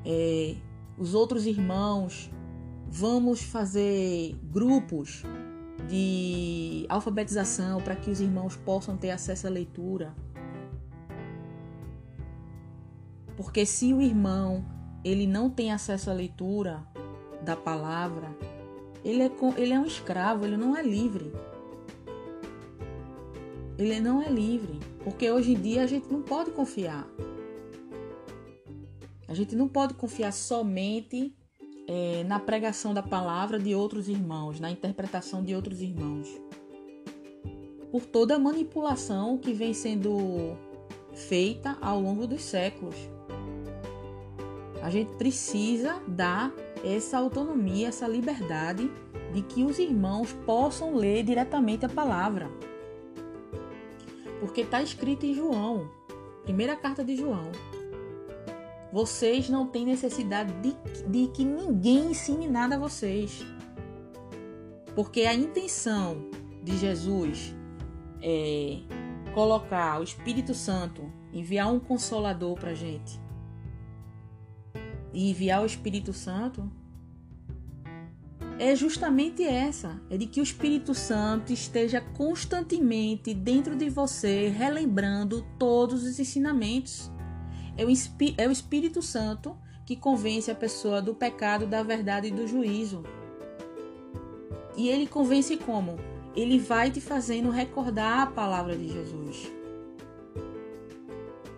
é, 0.05 0.55
os 0.97 1.13
outros 1.13 1.45
irmãos 1.45 2.31
vamos 2.87 3.41
fazer 3.41 4.35
grupos 4.43 5.23
de 5.87 6.85
alfabetização 6.89 7.81
para 7.81 7.95
que 7.95 8.09
os 8.09 8.21
irmãos 8.21 8.55
possam 8.55 8.95
ter 8.95 9.11
acesso 9.11 9.47
à 9.47 9.49
leitura. 9.49 10.13
Porque 13.35 13.65
se 13.65 13.93
o 13.93 14.01
irmão 14.01 14.63
ele 15.03 15.27
não 15.27 15.49
tem 15.49 15.71
acesso 15.71 16.09
à 16.09 16.13
leitura 16.13 16.85
da 17.41 17.55
palavra, 17.55 18.29
ele 19.03 19.23
é, 19.23 19.31
ele 19.57 19.73
é 19.73 19.79
um 19.79 19.85
escravo, 19.85 20.45
ele 20.45 20.55
não 20.55 20.77
é 20.77 20.81
livre. 20.81 21.33
Ele 23.77 23.99
não 23.99 24.21
é 24.21 24.29
livre. 24.29 24.79
Porque 25.03 25.29
hoje 25.29 25.53
em 25.53 25.59
dia 25.59 25.83
a 25.83 25.87
gente 25.87 26.09
não 26.09 26.21
pode 26.21 26.51
confiar. 26.51 27.05
A 29.33 29.35
gente 29.35 29.55
não 29.55 29.67
pode 29.67 29.95
confiar 29.95 30.31
somente 30.31 31.35
é, 31.87 32.23
na 32.23 32.39
pregação 32.39 32.93
da 32.93 33.01
palavra 33.01 33.57
de 33.57 33.73
outros 33.73 34.07
irmãos, 34.07 34.59
na 34.59 34.69
interpretação 34.69 35.43
de 35.43 35.55
outros 35.55 35.81
irmãos. 35.81 36.29
Por 37.91 38.05
toda 38.05 38.35
a 38.35 38.39
manipulação 38.39 39.39
que 39.39 39.51
vem 39.51 39.73
sendo 39.73 40.55
feita 41.15 41.75
ao 41.81 41.99
longo 41.99 42.27
dos 42.27 42.43
séculos. 42.43 42.95
A 44.83 44.91
gente 44.91 45.13
precisa 45.13 45.99
dar 46.07 46.53
essa 46.85 47.17
autonomia, 47.17 47.87
essa 47.87 48.07
liberdade 48.07 48.87
de 49.33 49.41
que 49.41 49.63
os 49.63 49.79
irmãos 49.79 50.31
possam 50.45 50.93
ler 50.93 51.23
diretamente 51.23 51.87
a 51.87 51.89
palavra. 51.89 52.51
Porque 54.39 54.61
está 54.61 54.79
escrito 54.79 55.25
em 55.25 55.33
João, 55.33 55.89
primeira 56.43 56.75
carta 56.75 57.03
de 57.03 57.15
João. 57.15 57.51
Vocês 58.93 59.49
não 59.49 59.65
têm 59.65 59.85
necessidade 59.85 60.53
de, 60.61 60.75
de 61.09 61.27
que 61.33 61.43
ninguém 61.43 62.11
ensine 62.11 62.47
nada 62.47 62.75
a 62.75 62.79
vocês. 62.79 63.43
Porque 64.93 65.21
a 65.21 65.33
intenção 65.33 66.29
de 66.63 66.77
Jesus 66.77 67.55
é 68.21 68.81
colocar 69.33 69.99
o 69.99 70.03
Espírito 70.03 70.53
Santo, 70.53 71.11
enviar 71.33 71.73
um 71.73 71.79
consolador 71.79 72.53
para 72.53 72.69
a 72.69 72.75
gente 72.75 73.19
e 75.11 75.31
enviar 75.31 75.63
o 75.63 75.65
Espírito 75.65 76.13
Santo 76.13 76.69
é 78.59 78.75
justamente 78.75 79.43
essa: 79.43 79.99
é 80.07 80.17
de 80.17 80.27
que 80.27 80.39
o 80.39 80.43
Espírito 80.43 80.93
Santo 80.93 81.51
esteja 81.51 81.99
constantemente 81.99 83.33
dentro 83.33 83.75
de 83.75 83.89
você, 83.89 84.49
relembrando 84.49 85.43
todos 85.57 86.03
os 86.03 86.19
ensinamentos. 86.19 87.11
É 87.77 87.85
o, 87.85 87.89
é 88.37 88.47
o 88.47 88.51
Espírito 88.51 89.01
Santo 89.01 89.57
que 89.85 89.95
convence 89.95 90.49
a 90.49 90.55
pessoa 90.55 91.01
do 91.01 91.13
pecado, 91.13 91.65
da 91.65 91.83
verdade 91.83 92.27
e 92.27 92.31
do 92.31 92.47
juízo. 92.47 93.03
E 94.75 94.89
ele 94.89 95.07
convence 95.07 95.57
como? 95.57 95.97
Ele 96.35 96.57
vai 96.57 96.89
te 96.89 96.99
fazendo 96.99 97.49
recordar 97.49 98.21
a 98.21 98.27
palavra 98.27 98.75
de 98.75 98.87
Jesus. 98.87 99.51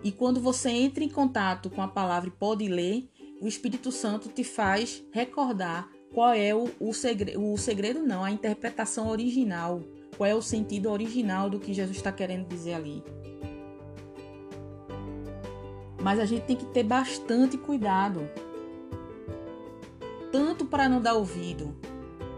E 0.02 0.12
quando 0.12 0.40
você 0.40 0.70
entra 0.70 1.02
em 1.02 1.08
contato 1.08 1.70
com 1.70 1.82
a 1.82 1.88
palavra 1.88 2.28
e 2.28 2.32
pode 2.32 2.68
ler, 2.68 3.08
o 3.40 3.48
Espírito 3.48 3.90
Santo 3.90 4.28
te 4.28 4.44
faz 4.44 5.02
recordar 5.10 5.90
qual 6.12 6.32
é 6.32 6.54
o, 6.54 6.70
o, 6.78 6.92
segredo, 6.92 7.42
o 7.42 7.56
segredo, 7.56 8.00
não, 8.00 8.22
a 8.22 8.30
interpretação 8.30 9.08
original, 9.08 9.82
qual 10.16 10.28
é 10.28 10.34
o 10.34 10.42
sentido 10.42 10.90
original 10.90 11.50
do 11.50 11.58
que 11.58 11.74
Jesus 11.74 11.96
está 11.96 12.12
querendo 12.12 12.46
dizer 12.46 12.74
ali. 12.74 13.02
Mas 16.06 16.20
a 16.20 16.24
gente 16.24 16.44
tem 16.44 16.54
que 16.54 16.66
ter 16.66 16.84
bastante 16.84 17.58
cuidado, 17.58 18.30
tanto 20.30 20.64
para 20.64 20.88
não 20.88 21.00
dar 21.00 21.14
ouvido 21.14 21.74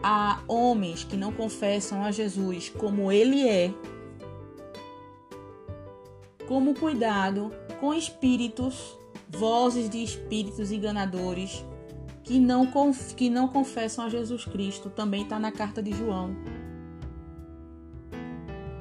a 0.03 0.41
homens 0.49 1.05
que 1.05 1.19
não 1.19 1.31
confessam 1.31 2.03
a 2.03 2.11
Jesus 2.11 2.71
como 2.71 3.13
ele 3.13 3.47
é, 3.47 3.75
como 6.47 6.73
cuidado 6.73 7.53
com 7.79 7.93
espíritos 7.93 8.99
vozes 9.29 9.91
de 9.91 10.03
espíritos 10.03 10.73
enganadores 10.73 11.63
que 12.25 12.41
não, 12.41 12.67
que 13.15 13.29
não 13.29 13.49
confessam 13.49 14.07
a 14.07 14.09
Jesus 14.09 14.47
Cristo. 14.47 14.89
Também 14.89 15.25
está 15.25 15.39
na 15.39 15.53
carta 15.53 15.83
de 15.83 15.93
João. 15.93 16.35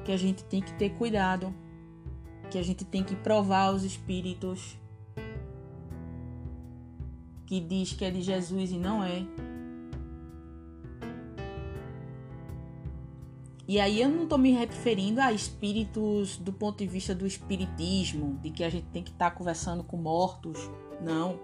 Que 0.06 0.12
a 0.12 0.16
gente 0.16 0.42
tem 0.44 0.62
que 0.62 0.72
ter 0.78 0.88
cuidado. 0.94 1.54
Que 2.50 2.58
a 2.58 2.62
gente 2.62 2.84
tem 2.84 3.02
que 3.02 3.14
provar 3.14 3.74
os 3.74 3.84
espíritos. 3.84 4.76
Que 7.46 7.60
diz 7.60 7.92
que 7.92 8.04
é 8.04 8.10
de 8.10 8.22
Jesus 8.22 8.70
e 8.70 8.78
não 8.78 9.02
é. 9.02 9.24
E 13.68 13.78
aí 13.78 14.00
eu 14.00 14.08
não 14.08 14.22
estou 14.22 14.38
me 14.38 14.50
referindo 14.50 15.20
a 15.20 15.30
espíritos 15.30 16.38
do 16.38 16.54
ponto 16.54 16.78
de 16.78 16.86
vista 16.86 17.14
do 17.14 17.26
espiritismo, 17.26 18.38
de 18.42 18.48
que 18.48 18.64
a 18.64 18.70
gente 18.70 18.86
tem 18.86 19.02
que 19.02 19.10
estar 19.10 19.30
tá 19.30 19.36
conversando 19.36 19.84
com 19.84 19.98
mortos. 19.98 20.58
Não. 21.02 21.38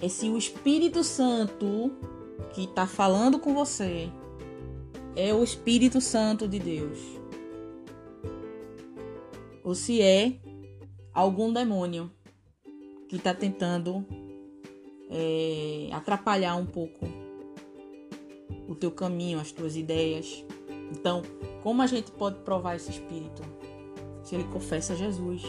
É 0.00 0.08
se 0.08 0.28
o 0.28 0.36
Espírito 0.36 1.04
Santo 1.04 1.92
que 2.52 2.64
está 2.64 2.84
falando 2.84 3.38
com 3.38 3.54
você 3.54 4.10
é 5.14 5.32
o 5.32 5.44
Espírito 5.44 6.00
Santo 6.00 6.48
de 6.48 6.58
Deus. 6.58 6.98
Ou 9.64 9.74
se 9.74 10.02
é 10.02 10.38
algum 11.12 11.52
demônio 11.52 12.10
que 13.08 13.16
está 13.16 13.32
tentando 13.32 14.04
é, 15.10 15.88
atrapalhar 15.90 16.56
um 16.56 16.66
pouco 16.66 17.06
o 18.68 18.74
teu 18.74 18.90
caminho, 18.90 19.40
as 19.40 19.50
tuas 19.50 19.76
ideias. 19.76 20.44
Então, 20.92 21.22
como 21.62 21.80
a 21.82 21.86
gente 21.86 22.10
pode 22.12 22.40
provar 22.40 22.76
esse 22.76 22.90
espírito? 22.90 23.42
Se 24.22 24.34
ele 24.34 24.44
confessa 24.44 24.94
Jesus. 24.94 25.42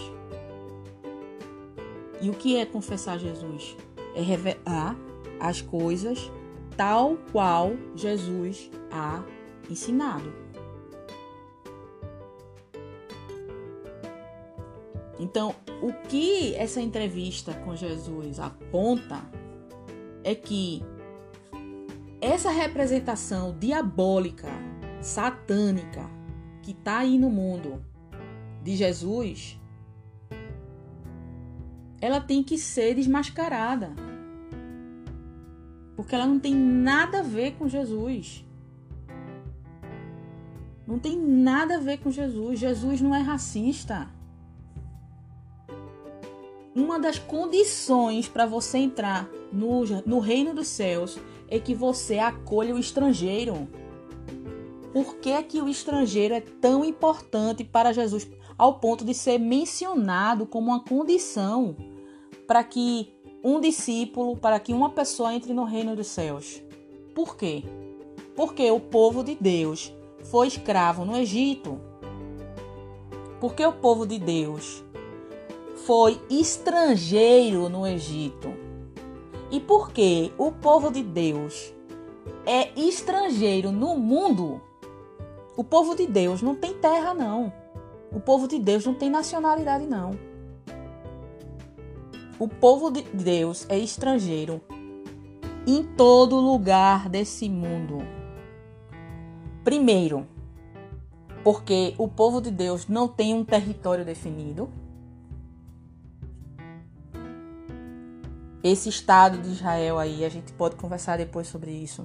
E 2.22 2.30
o 2.30 2.34
que 2.34 2.58
é 2.58 2.66
confessar 2.66 3.20
Jesus? 3.20 3.76
É 4.16 4.22
revelar 4.22 4.96
as 5.40 5.62
coisas 5.62 6.32
tal 6.78 7.18
qual 7.32 7.72
Jesus 7.96 8.70
a 8.92 9.24
ensinado. 9.70 10.45
Então, 15.26 15.56
o 15.82 15.92
que 16.08 16.54
essa 16.54 16.80
entrevista 16.80 17.52
com 17.52 17.76
Jesus 17.76 18.40
aponta 18.40 19.24
é 20.24 20.36
que 20.36 20.84
essa 22.22 22.52
representação 22.52 23.58
diabólica 23.58 24.48
satânica 25.02 26.08
que 26.62 26.74
está 26.74 27.00
aí 27.00 27.18
no 27.18 27.32
mundo 27.32 27.84
de 28.62 28.76
Jesus, 28.76 29.60
ela 32.00 32.22
tem 32.22 32.44
que 32.44 32.56
ser 32.56 32.94
desmascarada. 32.94 33.96
Porque 35.96 36.14
ela 36.14 36.28
não 36.28 36.40
tem 36.40 36.54
nada 36.54 37.22
a 37.22 37.24
ver 37.24 37.54
com 37.54 37.68
Jesus. 37.68 38.46
Não 40.86 41.00
tem 41.00 41.18
nada 41.18 41.78
a 41.78 41.80
ver 41.80 41.98
com 41.98 42.12
Jesus. 42.12 42.60
Jesus 42.60 43.02
não 43.02 43.16
é 43.16 43.22
racista. 43.22 44.14
Uma 46.76 47.00
das 47.00 47.18
condições 47.18 48.28
para 48.28 48.46
você 48.46 48.80
entrar 48.80 49.30
no, 49.50 49.86
no 50.06 50.20
reino 50.20 50.54
dos 50.54 50.68
céus 50.68 51.18
é 51.48 51.58
que 51.58 51.74
você 51.74 52.20
acolha 52.20 52.76
o 52.76 52.80
estrangeiro. 52.80 53.66
Por 54.92 55.16
que, 55.16 55.42
que 55.44 55.62
o 55.62 55.70
estrangeiro 55.70 56.34
é 56.34 56.42
tão 56.42 56.84
importante 56.84 57.64
para 57.64 57.94
Jesus 57.94 58.30
ao 58.58 58.78
ponto 58.80 59.06
de 59.06 59.14
ser 59.14 59.38
mencionado 59.38 60.46
como 60.46 60.68
uma 60.68 60.84
condição 60.84 61.78
para 62.46 62.62
que 62.62 63.14
um 63.42 63.62
discípulo, 63.62 64.36
para 64.36 64.60
que 64.60 64.74
uma 64.74 64.90
pessoa 64.90 65.34
entre 65.34 65.54
no 65.54 65.64
reino 65.64 65.96
dos 65.96 66.08
céus? 66.08 66.62
Por 67.14 67.38
quê? 67.38 67.64
Porque 68.36 68.70
o 68.70 68.82
povo 68.82 69.24
de 69.24 69.36
Deus 69.36 69.94
foi 70.26 70.48
escravo 70.48 71.06
no 71.06 71.16
Egito. 71.16 71.80
Porque 73.40 73.66
o 73.66 73.72
povo 73.72 74.06
de 74.06 74.20
Deus 74.20 74.85
foi 75.86 76.20
estrangeiro 76.30 77.70
no 77.70 77.86
Egito. 77.86 78.54
E 79.52 79.60
porque 79.60 80.32
o 80.38 80.52
povo 80.52 80.92
de 80.92 81.04
Deus 81.04 81.74
é 82.46 82.70
estrangeiro 82.80 83.72
no 83.72 83.96
mundo, 83.96 84.62
o 85.56 85.64
povo 85.64 85.96
de 85.96 86.06
Deus 86.08 86.42
não 86.42 86.56
tem 86.56 86.74
terra, 86.74 87.14
não. 87.14 87.54
O 88.12 88.20
povo 88.20 88.48
de 88.48 88.60
Deus 88.60 88.86
não 88.86 88.94
tem 88.94 89.10
nacionalidade, 89.10 89.86
não. 89.86 90.12
O 92.38 92.48
povo 92.48 92.92
de 92.92 93.02
Deus 93.02 93.66
é 93.70 93.78
estrangeiro 93.78 94.62
em 95.68 95.84
todo 95.84 96.36
lugar 96.36 97.08
desse 97.08 97.48
mundo. 97.48 98.00
Primeiro, 99.64 100.28
porque 101.44 101.94
o 101.98 102.08
povo 102.08 102.42
de 102.42 102.52
Deus 102.52 102.88
não 102.88 103.08
tem 103.08 103.34
um 103.34 103.46
território 103.46 104.04
definido. 104.04 104.68
Esse 108.68 108.90
Estado 108.90 109.38
de 109.38 109.50
Israel 109.50 110.00
aí, 110.00 110.26
a 110.26 110.30
gente 110.30 110.52
pode 110.52 110.76
conversar 110.76 111.20
depois 111.20 111.46
sobre 111.46 111.70
isso, 111.70 112.04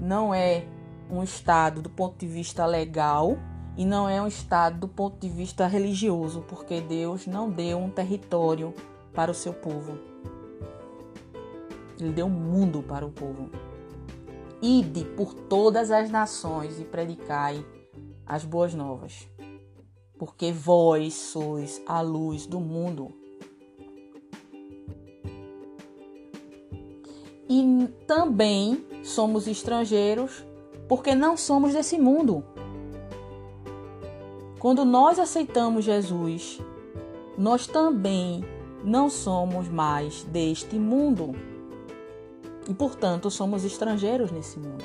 não 0.00 0.34
é 0.34 0.66
um 1.08 1.22
Estado 1.22 1.80
do 1.80 1.88
ponto 1.88 2.18
de 2.18 2.26
vista 2.26 2.66
legal 2.66 3.38
e 3.76 3.84
não 3.84 4.08
é 4.08 4.20
um 4.20 4.26
Estado 4.26 4.80
do 4.80 4.88
ponto 4.88 5.20
de 5.20 5.28
vista 5.28 5.64
religioso, 5.68 6.44
porque 6.48 6.80
Deus 6.80 7.28
não 7.28 7.48
deu 7.48 7.78
um 7.78 7.88
território 7.88 8.74
para 9.14 9.30
o 9.30 9.34
seu 9.34 9.54
povo. 9.54 9.96
Ele 12.00 12.10
deu 12.10 12.26
um 12.26 12.30
mundo 12.30 12.82
para 12.82 13.06
o 13.06 13.12
povo. 13.12 13.48
Ide 14.60 15.04
por 15.04 15.32
todas 15.32 15.92
as 15.92 16.10
nações 16.10 16.80
e 16.80 16.84
predicai 16.84 17.64
as 18.26 18.44
boas 18.44 18.74
novas, 18.74 19.28
porque 20.18 20.50
vós 20.50 21.14
sois 21.14 21.80
a 21.86 22.00
luz 22.00 22.44
do 22.44 22.58
mundo. 22.58 23.21
Também 28.32 28.82
somos 29.04 29.46
estrangeiros, 29.46 30.42
porque 30.88 31.14
não 31.14 31.36
somos 31.36 31.74
desse 31.74 31.98
mundo. 31.98 32.42
Quando 34.58 34.86
nós 34.86 35.18
aceitamos 35.18 35.84
Jesus, 35.84 36.58
nós 37.36 37.66
também 37.66 38.42
não 38.82 39.10
somos 39.10 39.68
mais 39.68 40.24
deste 40.24 40.76
mundo. 40.76 41.32
E, 42.66 42.72
portanto, 42.72 43.30
somos 43.30 43.66
estrangeiros 43.66 44.30
nesse 44.30 44.58
mundo. 44.58 44.84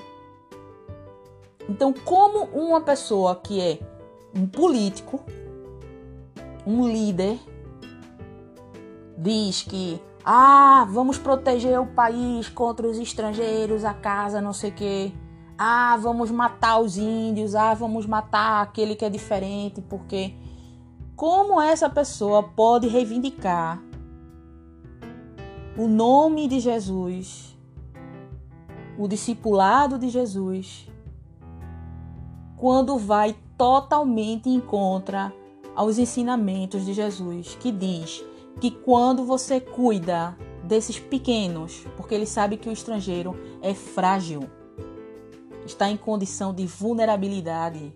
Então, 1.69 1.93
como 1.93 2.49
uma 2.49 2.81
pessoa 2.81 3.33
que 3.33 3.61
é 3.61 3.79
um 4.35 4.45
político, 4.45 5.23
um 6.65 6.85
líder, 6.85 7.39
diz 9.17 9.63
que 9.63 10.01
ah, 10.29 10.85
vamos 10.91 11.17
proteger 11.17 11.79
o 11.79 11.85
país 11.85 12.49
contra 12.49 12.85
os 12.85 12.97
estrangeiros, 12.97 13.85
a 13.85 13.93
casa, 13.93 14.41
não 14.41 14.51
sei 14.51 14.71
o 14.71 14.73
quê. 14.73 15.13
Ah, 15.57 15.95
vamos 16.01 16.29
matar 16.29 16.81
os 16.81 16.97
índios, 16.97 17.55
ah, 17.55 17.73
vamos 17.73 18.05
matar 18.05 18.61
aquele 18.61 18.93
que 18.93 19.05
é 19.05 19.09
diferente, 19.09 19.81
porque 19.81 20.35
como 21.15 21.61
essa 21.61 21.89
pessoa 21.89 22.43
pode 22.43 22.89
reivindicar 22.89 23.81
o 25.77 25.87
nome 25.87 26.49
de 26.49 26.59
Jesus, 26.59 27.57
o 28.97 29.07
discipulado 29.07 29.97
de 29.97 30.09
Jesus, 30.09 30.89
quando 32.57 32.97
vai 32.97 33.33
totalmente 33.57 34.49
em 34.49 34.59
contra 34.59 35.31
aos 35.73 35.97
ensinamentos 35.97 36.85
de 36.85 36.93
Jesus, 36.93 37.55
que 37.57 37.71
diz 37.71 38.25
que 38.59 38.71
quando 38.71 39.23
você 39.23 39.59
cuida 39.59 40.37
desses 40.63 40.99
pequenos, 40.99 41.85
porque 41.95 42.13
ele 42.13 42.25
sabe 42.25 42.57
que 42.57 42.69
o 42.69 42.71
estrangeiro 42.71 43.35
é 43.61 43.73
frágil, 43.73 44.41
está 45.65 45.89
em 45.89 45.97
condição 45.97 46.53
de 46.53 46.65
vulnerabilidade, 46.65 47.93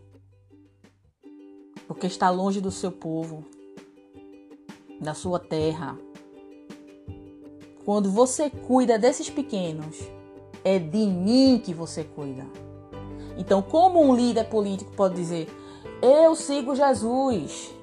porque 1.87 2.07
está 2.07 2.29
longe 2.29 2.61
do 2.61 2.71
seu 2.71 2.91
povo, 2.91 3.43
da 4.99 5.13
sua 5.13 5.39
terra. 5.39 5.97
Quando 7.83 8.11
você 8.11 8.49
cuida 8.49 8.99
desses 8.99 9.29
pequenos, 9.29 9.97
é 10.63 10.77
de 10.77 11.05
mim 11.05 11.59
que 11.63 11.73
você 11.73 12.03
cuida. 12.03 12.45
Então, 13.37 13.61
como 13.61 13.99
um 14.01 14.15
líder 14.15 14.45
político 14.45 14.91
pode 14.91 15.15
dizer: 15.15 15.49
Eu 16.01 16.35
sigo 16.35 16.75
Jesus 16.75 17.73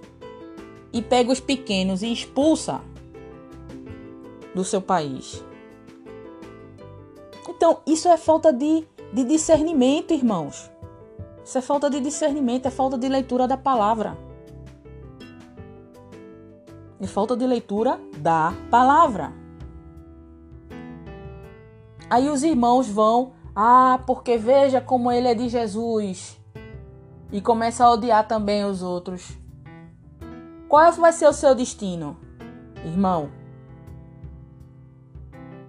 e 0.92 1.03
pega 1.03 1.33
os 1.33 1.40
pequenos 1.40 2.03
e 2.03 2.12
expulsa 2.12 2.81
do 4.55 4.64
seu 4.64 4.81
país? 4.81 5.44
Então, 7.48 7.81
isso 7.87 8.09
é 8.09 8.16
falta 8.16 8.53
de 8.53 8.87
de 9.12 9.24
discernimento, 9.24 10.12
irmãos. 10.12 10.70
Isso 11.44 11.57
é 11.57 11.62
falta 11.62 11.88
de 11.88 12.01
discernimento, 12.01 12.66
é 12.66 12.70
falta 12.70 12.98
de 12.98 13.09
leitura 13.09 13.48
da 13.48 13.57
palavra. 13.57 14.16
É 17.01 17.07
falta 17.07 17.37
de 17.37 17.46
leitura 17.46 17.98
da 18.18 18.53
palavra. 18.70 19.33
Aí 22.11 22.29
os 22.29 22.42
irmãos 22.42 22.88
vão, 22.88 23.33
ah, 23.55 24.01
porque 24.07 24.37
veja 24.37 24.81
como 24.81 25.11
ele 25.11 25.29
é 25.29 25.35
de 25.35 25.48
Jesus. 25.48 26.38
E 27.31 27.40
começa 27.40 27.85
a 27.85 27.92
odiar 27.92 28.27
também 28.27 28.64
os 28.64 28.83
outros. 28.83 29.38
Qual 30.68 30.92
vai 30.92 31.12
ser 31.12 31.26
o 31.26 31.33
seu 31.33 31.54
destino, 31.54 32.16
irmão? 32.85 33.31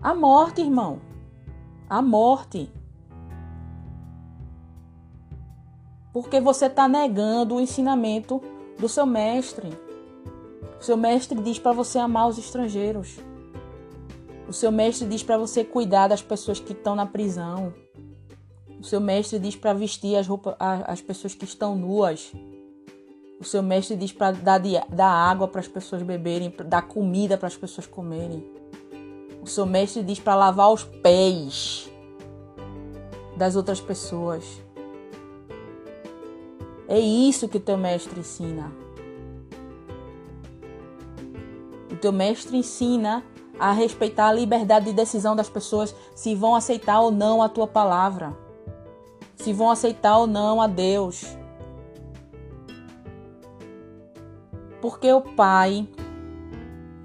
A 0.02 0.14
morte, 0.14 0.62
irmão. 0.62 1.00
A 1.90 2.02
morte. 2.02 2.72
porque 6.12 6.40
você 6.40 6.66
está 6.66 6.88
negando 6.88 7.56
o 7.56 7.62
ensinamento 7.62 8.42
do 8.78 8.90
seu 8.90 9.06
mestre. 9.06 9.70
O 10.80 10.84
seu 10.84 10.98
mestre 10.98 11.40
diz 11.42 11.60
para 11.60 11.72
você 11.72 12.00
amar 12.00 12.28
os 12.28 12.38
estrangeiros. 12.38 13.20
O 14.48 14.54
seu 14.54 14.72
mestre 14.72 15.08
diz 15.08 15.22
para 15.22 15.38
você 15.38 15.64
cuidar 15.64 16.08
das 16.08 16.22
pessoas 16.22 16.60
que 16.60 16.74
estão 16.74 16.96
na 16.96 17.06
prisão. 17.06 17.74
O 18.80 18.84
seu 18.84 19.00
mestre 19.00 19.38
diz 19.38 19.56
para 19.56 19.74
vestir 19.74 20.16
as, 20.16 20.26
roupas, 20.28 20.56
as 20.60 21.02
pessoas 21.02 21.36
que 21.36 21.46
estão 21.46 21.76
nuas. 21.76 22.32
O 23.40 23.44
seu 23.46 23.64
mestre 23.64 23.96
diz 23.96 24.12
para 24.12 24.34
dar, 24.34 24.60
dar 24.90 25.10
água 25.10 25.48
para 25.48 25.62
as 25.62 25.68
pessoas 25.68 26.02
beberem, 26.02 26.54
dar 26.66 26.82
comida 26.82 27.38
para 27.38 27.48
as 27.48 27.56
pessoas 27.56 27.88
comerem. 27.88 28.46
O 29.42 29.48
seu 29.48 29.66
mestre 29.66 30.04
diz 30.04 30.20
para 30.20 30.36
lavar 30.36 30.74
os 30.74 30.84
pés 30.84 31.90
das 33.38 33.56
outras 33.56 33.80
pessoas. 33.80 34.44
É 36.86 37.00
isso 37.00 37.48
que 37.48 37.56
o 37.56 37.62
teu 37.62 37.78
mestre 37.78 38.20
ensina. 38.20 38.74
O 41.90 41.96
teu 41.96 42.12
mestre 42.12 42.58
ensina 42.58 43.24
a 43.58 43.72
respeitar 43.72 44.28
a 44.28 44.34
liberdade 44.34 44.88
de 44.88 44.94
decisão 44.94 45.34
das 45.34 45.48
pessoas 45.48 45.96
se 46.14 46.36
vão 46.36 46.56
aceitar 46.56 47.00
ou 47.00 47.10
não 47.12 47.42
a 47.42 47.48
tua 47.48 47.68
palavra, 47.68 48.36
se 49.38 49.54
vão 49.54 49.70
aceitar 49.70 50.18
ou 50.18 50.28
não 50.28 50.62
a 50.62 50.68
Deus. 50.68 51.39
Porque 54.82 55.12
o 55.12 55.22
Pai 55.22 55.88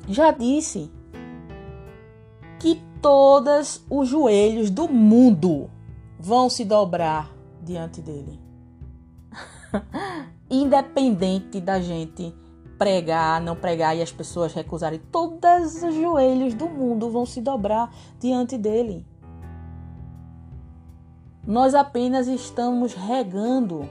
já 0.09 0.31
disse 0.31 0.91
que 2.59 2.81
todos 3.01 3.85
os 3.91 4.09
joelhos 4.09 4.71
do 4.71 4.89
mundo 4.89 5.71
vão 6.19 6.49
se 6.49 6.65
dobrar 6.65 7.31
diante 7.63 8.01
dele. 8.01 8.41
Independente 10.51 11.61
da 11.61 11.81
gente 11.81 12.35
pregar, 12.79 13.41
não 13.41 13.57
pregar 13.57 13.97
e 13.97 14.03
as 14.03 14.13
pessoas 14.13 14.53
recusarem, 14.53 15.01
todos 15.11 15.83
os 15.83 15.95
joelhos 15.95 16.55
do 16.55 16.69
mundo 16.69 17.11
vão 17.11 17.25
se 17.27 17.41
dobrar 17.41 17.95
diante 18.19 18.59
dele. 18.59 19.07
Nós 21.47 21.75
apenas 21.75 22.27
estamos 22.27 22.95
regando 22.95 23.89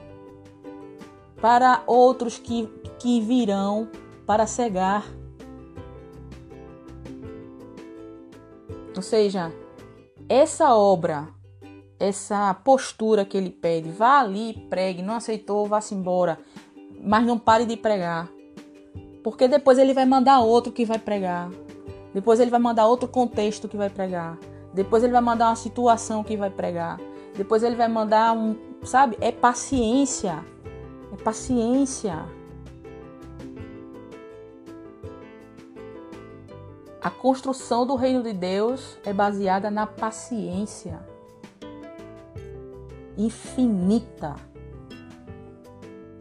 para 1.44 1.82
outros 1.86 2.38
que, 2.38 2.66
que 2.98 3.20
virão 3.20 3.86
para 4.24 4.46
cegar. 4.46 5.04
Ou 8.96 9.02
seja, 9.02 9.52
essa 10.26 10.74
obra 10.74 11.28
essa 11.98 12.54
postura 12.54 13.26
que 13.26 13.36
ele 13.36 13.50
pede. 13.50 13.90
Vá 13.90 14.20
ali, 14.20 14.54
pregue. 14.70 15.02
Não 15.02 15.16
aceitou, 15.16 15.66
vá-se 15.66 15.94
embora. 15.94 16.38
Mas 17.02 17.26
não 17.26 17.38
pare 17.38 17.66
de 17.66 17.76
pregar. 17.76 18.26
Porque 19.22 19.46
depois 19.46 19.76
ele 19.76 19.92
vai 19.92 20.06
mandar 20.06 20.40
outro 20.40 20.72
que 20.72 20.86
vai 20.86 20.98
pregar. 20.98 21.50
Depois 22.14 22.40
ele 22.40 22.50
vai 22.50 22.60
mandar 22.60 22.86
outro 22.86 23.06
contexto 23.06 23.68
que 23.68 23.76
vai 23.76 23.90
pregar. 23.90 24.38
Depois 24.72 25.04
ele 25.04 25.12
vai 25.12 25.20
mandar 25.20 25.50
uma 25.50 25.56
situação 25.56 26.24
que 26.24 26.38
vai 26.38 26.48
pregar. 26.48 26.98
Depois 27.36 27.62
ele 27.62 27.76
vai 27.76 27.88
mandar 27.88 28.34
um. 28.34 28.56
Sabe? 28.82 29.18
É 29.20 29.30
paciência. 29.30 30.42
É 31.14 31.16
paciência. 31.16 32.26
A 37.00 37.08
construção 37.08 37.86
do 37.86 37.94
reino 37.94 38.20
de 38.20 38.32
Deus 38.32 38.98
é 39.04 39.12
baseada 39.12 39.70
na 39.70 39.86
paciência 39.86 40.98
infinita, 43.16 44.34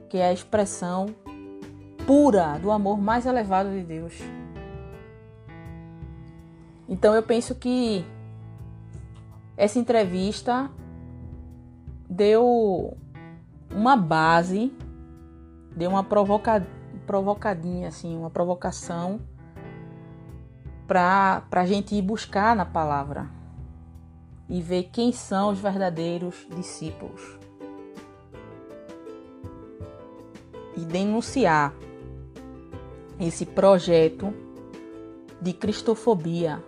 que 0.10 0.20
é 0.20 0.28
a 0.28 0.34
expressão 0.34 1.08
pura 2.06 2.60
do 2.60 2.70
amor 2.70 3.02
mais 3.02 3.26
elevado 3.26 3.72
de 3.72 3.82
Deus. 3.82 4.14
Então 6.88 7.16
eu 7.16 7.24
penso 7.24 7.56
que 7.56 8.06
essa 9.58 9.80
entrevista 9.80 10.70
deu 12.08 12.96
uma 13.74 13.96
base, 13.96 14.72
deu 15.76 15.90
uma 15.90 16.04
provoca, 16.04 16.66
provocadinha 17.06 17.88
assim, 17.88 18.16
uma 18.16 18.30
provocação 18.30 19.20
para 20.88 21.44
a 21.52 21.66
gente 21.66 21.96
ir 21.96 22.02
buscar 22.02 22.56
na 22.56 22.66
palavra 22.66 23.30
e 24.48 24.62
ver 24.62 24.90
quem 24.92 25.12
são 25.12 25.52
os 25.52 25.60
verdadeiros 25.60 26.48
discípulos. 26.56 27.22
E 30.76 30.82
denunciar 30.82 31.74
esse 33.20 33.46
projeto 33.46 34.34
de 35.42 35.54
cristofobia. 35.54 36.64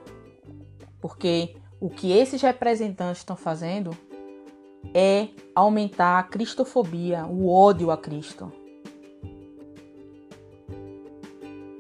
Porque 1.02 1.56
o 1.80 1.90
que 1.90 2.12
esses 2.12 2.42
representantes 2.42 3.20
estão 3.20 3.36
fazendo 3.36 3.96
é 4.94 5.30
aumentar 5.54 6.20
a 6.20 6.24
cristofobia, 6.24 7.26
o 7.26 7.50
ódio 7.50 7.92
a 7.92 7.98
Cristo. 7.98 8.52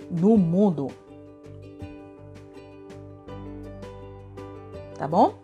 No 0.09 0.37
mundo. 0.37 0.87
Tá 4.97 5.07
bom? 5.07 5.35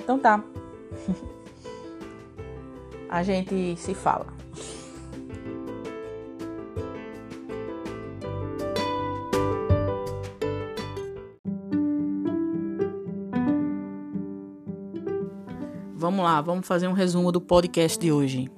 Então 0.00 0.18
tá. 0.18 0.44
A 3.08 3.22
gente 3.24 3.76
se 3.76 3.92
fala. 3.92 4.39
Vamos 16.20 16.34
lá, 16.34 16.40
vamos 16.42 16.66
fazer 16.66 16.86
um 16.86 16.92
resumo 16.92 17.32
do 17.32 17.40
podcast 17.40 17.98
de 17.98 18.12
hoje. 18.12 18.50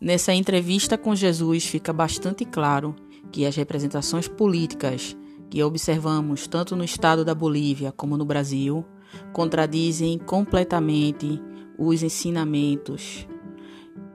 Nessa 0.00 0.34
entrevista 0.34 0.98
com 0.98 1.14
Jesus 1.14 1.64
fica 1.64 1.92
bastante 1.92 2.44
claro 2.44 2.96
que 3.30 3.46
as 3.46 3.54
representações 3.54 4.26
políticas 4.26 5.16
que 5.48 5.62
observamos 5.62 6.48
tanto 6.48 6.74
no 6.74 6.82
estado 6.82 7.24
da 7.24 7.32
Bolívia 7.32 7.92
como 7.92 8.16
no 8.16 8.24
Brasil 8.24 8.84
contradizem 9.32 10.18
completamente 10.18 11.40
os 11.78 12.02
ensinamentos 12.02 13.24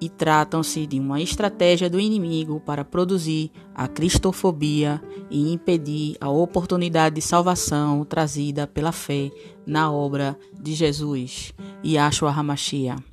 e 0.01 0.07
tratam-se 0.07 0.85
de 0.87 0.99
uma 0.99 1.21
estratégia 1.21 1.89
do 1.89 1.99
inimigo 1.99 2.59
para 2.59 2.85
produzir 2.85 3.51
a 3.75 3.87
cristofobia 3.87 5.01
e 5.29 5.51
impedir 5.51 6.15
a 6.21 6.29
oportunidade 6.29 7.15
de 7.15 7.21
salvação 7.21 8.05
trazida 8.05 8.65
pela 8.65 8.91
fé 8.91 9.29
na 9.65 9.91
obra 9.91 10.37
de 10.59 10.73
Jesus, 10.73 11.53
Yahshua 11.85 12.31
HaMashiach. 12.31 13.03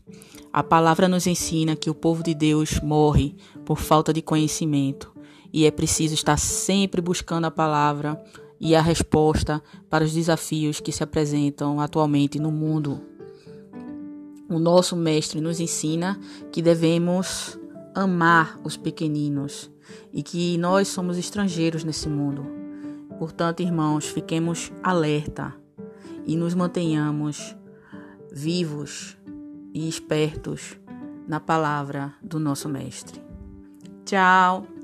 A 0.53 0.63
palavra 0.63 1.09
nos 1.09 1.27
ensina 1.27 1.77
que 1.77 1.91
o 1.91 1.95
povo 1.95 2.23
de 2.23 2.35
Deus 2.35 2.81
morre 2.81 3.35
por 3.65 3.79
falta 3.79 4.13
de 4.13 4.23
conhecimento 4.23 5.13
e 5.53 5.67
é 5.67 5.71
preciso 5.71 6.15
estar 6.15 6.39
sempre 6.39 7.01
buscando 7.01 7.47
a 7.47 7.51
palavra 7.51 8.23
e 8.59 8.75
a 8.75 8.81
resposta 8.81 9.63
para 9.91 10.05
os 10.05 10.13
desafios 10.13 10.81
que 10.81 10.93
se 10.93 11.03
apresentam 11.03 11.81
atualmente 11.81 12.39
no 12.39 12.51
mundo. 12.51 13.16
O 14.49 14.59
nosso 14.59 14.95
mestre 14.97 15.41
nos 15.41 15.59
ensina 15.61 16.19
que 16.53 16.63
devemos 16.63 17.59
amar 17.95 18.59
os 18.63 18.77
pequeninos 18.77 19.71
e 20.13 20.23
que 20.23 20.57
nós 20.59 20.89
somos 20.89 21.19
estrangeiros 21.19 21.83
nesse 21.83 22.09
mundo. 22.09 22.47
Portanto, 23.19 23.61
irmãos, 23.61 24.07
fiquemos 24.07 24.71
alerta 24.83 25.55
e 26.27 26.37
nos 26.37 26.55
mantenhamos 26.55 27.57
vivos 28.31 29.17
e 29.73 29.89
espertos 29.89 30.79
na 31.27 31.41
palavra 31.41 32.15
do 32.23 32.39
nosso 32.39 32.69
mestre. 32.69 33.21
Tchau! 34.05 34.76